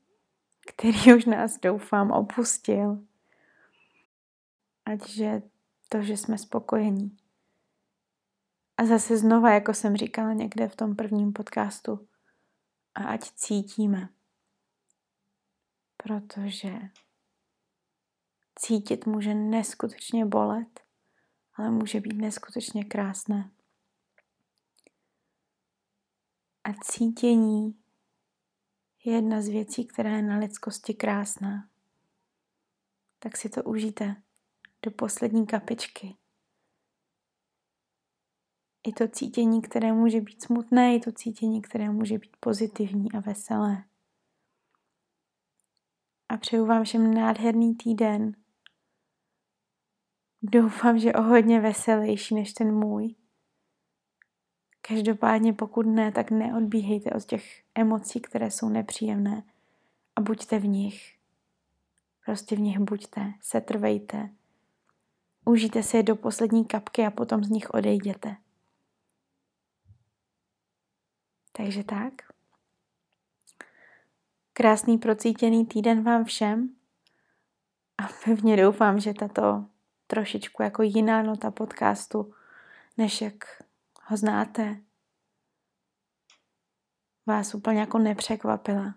který 0.67 1.15
už 1.15 1.25
nás 1.25 1.59
doufám 1.59 2.11
opustil, 2.11 3.07
ať 4.85 5.09
že 5.09 5.43
to, 5.89 6.03
že 6.03 6.17
jsme 6.17 6.39
spokojení. 6.39 7.17
A 8.77 8.87
zase 8.87 9.17
znova, 9.17 9.51
jako 9.51 9.75
jsem 9.75 9.97
říkala 9.97 10.33
někde 10.33 10.69
v 10.69 10.77
tom 10.77 10.97
prvním 10.97 11.33
podcastu, 11.33 12.09
a 12.95 13.05
ať 13.05 13.31
cítíme. 13.35 14.09
Protože 15.97 16.73
cítit 18.59 19.07
může 19.07 19.35
neskutečně 19.35 20.27
bolet, 20.27 20.81
ale 21.55 21.71
může 21.71 22.01
být 22.01 22.17
neskutečně 22.17 22.85
krásné. 22.85 23.51
A 26.65 26.73
cítění 26.73 27.86
je 29.07 29.12
jedna 29.12 29.42
z 29.42 29.49
věcí, 29.49 29.87
která 29.87 30.16
je 30.16 30.23
na 30.23 30.38
lidskosti 30.38 30.95
krásná. 30.95 31.69
Tak 33.19 33.37
si 33.37 33.49
to 33.49 33.62
užijte 33.62 34.16
do 34.83 34.90
poslední 34.90 35.47
kapičky. 35.47 36.16
I 38.87 38.92
to 38.92 39.09
cítění, 39.09 39.62
které 39.62 39.92
může 39.92 40.21
být 40.21 40.42
smutné, 40.42 40.97
i 40.97 41.01
to 41.01 41.12
cítění, 41.12 41.62
které 41.62 41.90
může 41.90 42.19
být 42.19 42.37
pozitivní 42.40 43.12
a 43.12 43.21
veselé. 43.21 43.85
A 46.29 46.37
přeju 46.37 46.66
vám 46.66 46.85
všem 46.85 47.14
nádherný 47.14 47.75
týden. 47.75 48.37
Doufám, 50.42 50.99
že 50.99 51.12
o 51.12 51.23
hodně 51.23 51.61
veselější 51.61 52.35
než 52.35 52.53
ten 52.53 52.75
můj. 52.75 53.14
Každopádně 54.88 55.53
pokud 55.53 55.87
ne, 55.87 56.12
tak 56.12 56.31
neodbíhejte 56.31 57.11
od 57.11 57.25
těch 57.25 57.62
emocí, 57.75 58.20
které 58.20 58.51
jsou 58.51 58.68
nepříjemné 58.68 59.42
a 60.16 60.20
buďte 60.20 60.59
v 60.59 60.66
nich. 60.66 61.16
Prostě 62.25 62.57
v 62.57 62.61
nich 62.61 62.79
buďte, 62.79 63.33
setrvejte. 63.40 64.31
Užijte 65.44 65.83
si 65.83 65.96
je 65.96 66.03
do 66.03 66.16
poslední 66.16 66.64
kapky 66.64 67.07
a 67.07 67.11
potom 67.11 67.44
z 67.44 67.49
nich 67.49 67.70
odejděte. 67.70 68.37
Takže 71.53 71.85
tak. 71.85 72.12
Krásný 74.53 74.99
procítěný 74.99 75.66
týden 75.66 76.03
vám 76.03 76.25
všem 76.25 76.70
a 77.99 78.09
pevně 78.25 78.57
doufám, 78.57 79.01
že 79.01 79.14
tato 79.14 79.64
trošičku 80.07 80.62
jako 80.62 80.83
jiná 80.83 81.22
nota 81.22 81.51
podcastu, 81.51 82.35
než 82.99 83.20
jak 83.20 83.65
ho 84.09 84.16
znáte, 84.16 84.81
vás 87.27 87.55
úplně 87.55 87.81
jako 87.81 87.99
nepřekvapila. 87.99 88.95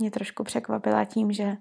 Mě 0.00 0.10
trošku 0.10 0.44
překvapila 0.44 1.04
tím, 1.04 1.32
že 1.32 1.56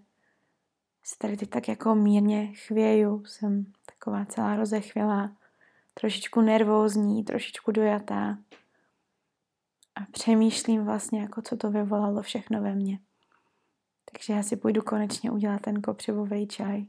se 1.03 1.15
tady 1.17 1.37
teď 1.37 1.49
tak 1.49 1.67
jako 1.67 1.95
mírně 1.95 2.47
chvěju, 2.47 3.25
jsem 3.25 3.73
taková 3.85 4.25
celá 4.25 4.55
rozechvělá, 4.55 5.35
trošičku 5.93 6.41
nervózní, 6.41 7.23
trošičku 7.23 7.71
dojatá 7.71 8.37
a 9.95 10.01
přemýšlím 10.11 10.85
vlastně, 10.85 11.21
jako 11.21 11.41
co 11.41 11.57
to 11.57 11.71
vyvolalo 11.71 12.21
všechno 12.21 12.61
ve 12.61 12.75
mně. 12.75 12.99
Takže 14.11 14.33
já 14.33 14.43
si 14.43 14.55
půjdu 14.55 14.81
konečně 14.81 15.31
udělat 15.31 15.61
ten 15.61 15.81
kopřivový 15.81 16.47
čaj. 16.47 16.85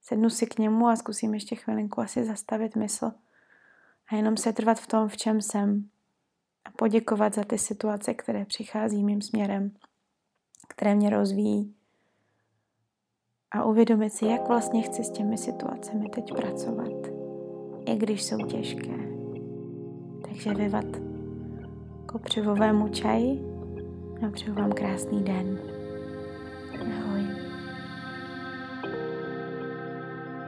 Sednu 0.00 0.30
si 0.30 0.46
k 0.46 0.58
němu 0.58 0.88
a 0.88 0.96
zkusím 0.96 1.34
ještě 1.34 1.56
chvilinku 1.56 2.00
asi 2.00 2.24
zastavit 2.24 2.76
mysl 2.76 3.12
a 4.08 4.16
jenom 4.16 4.36
se 4.36 4.52
trvat 4.52 4.80
v 4.80 4.86
tom, 4.86 5.08
v 5.08 5.16
čem 5.16 5.40
jsem 5.40 5.88
a 6.64 6.70
poděkovat 6.70 7.34
za 7.34 7.44
ty 7.44 7.58
situace, 7.58 8.14
které 8.14 8.44
přichází 8.44 9.04
mým 9.04 9.22
směrem, 9.22 9.70
které 10.68 10.94
mě 10.94 11.10
rozvíjí 11.10 11.74
a 13.50 13.64
uvědomit 13.64 14.10
si, 14.10 14.26
jak 14.26 14.48
vlastně 14.48 14.82
chci 14.82 15.04
s 15.04 15.10
těmi 15.10 15.38
situacemi 15.38 16.08
teď 16.08 16.34
pracovat, 16.34 17.06
i 17.86 17.96
když 17.96 18.22
jsou 18.22 18.46
těžké. 18.46 18.98
Takže 20.28 20.54
vyvat 20.54 20.84
kopřivovému 22.06 22.88
čaji 22.88 23.40
a 24.26 24.30
přeju 24.30 24.54
vám 24.54 24.72
krásný 24.72 25.24
den. 25.24 25.58
Ahoj. 26.80 27.26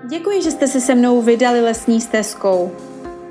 Děkuji, 0.08 0.42
že 0.42 0.50
jste 0.50 0.68
se 0.68 0.80
se 0.80 0.94
mnou 0.94 1.22
vydali 1.22 1.60
lesní 1.60 2.00
stezkou. 2.00 2.70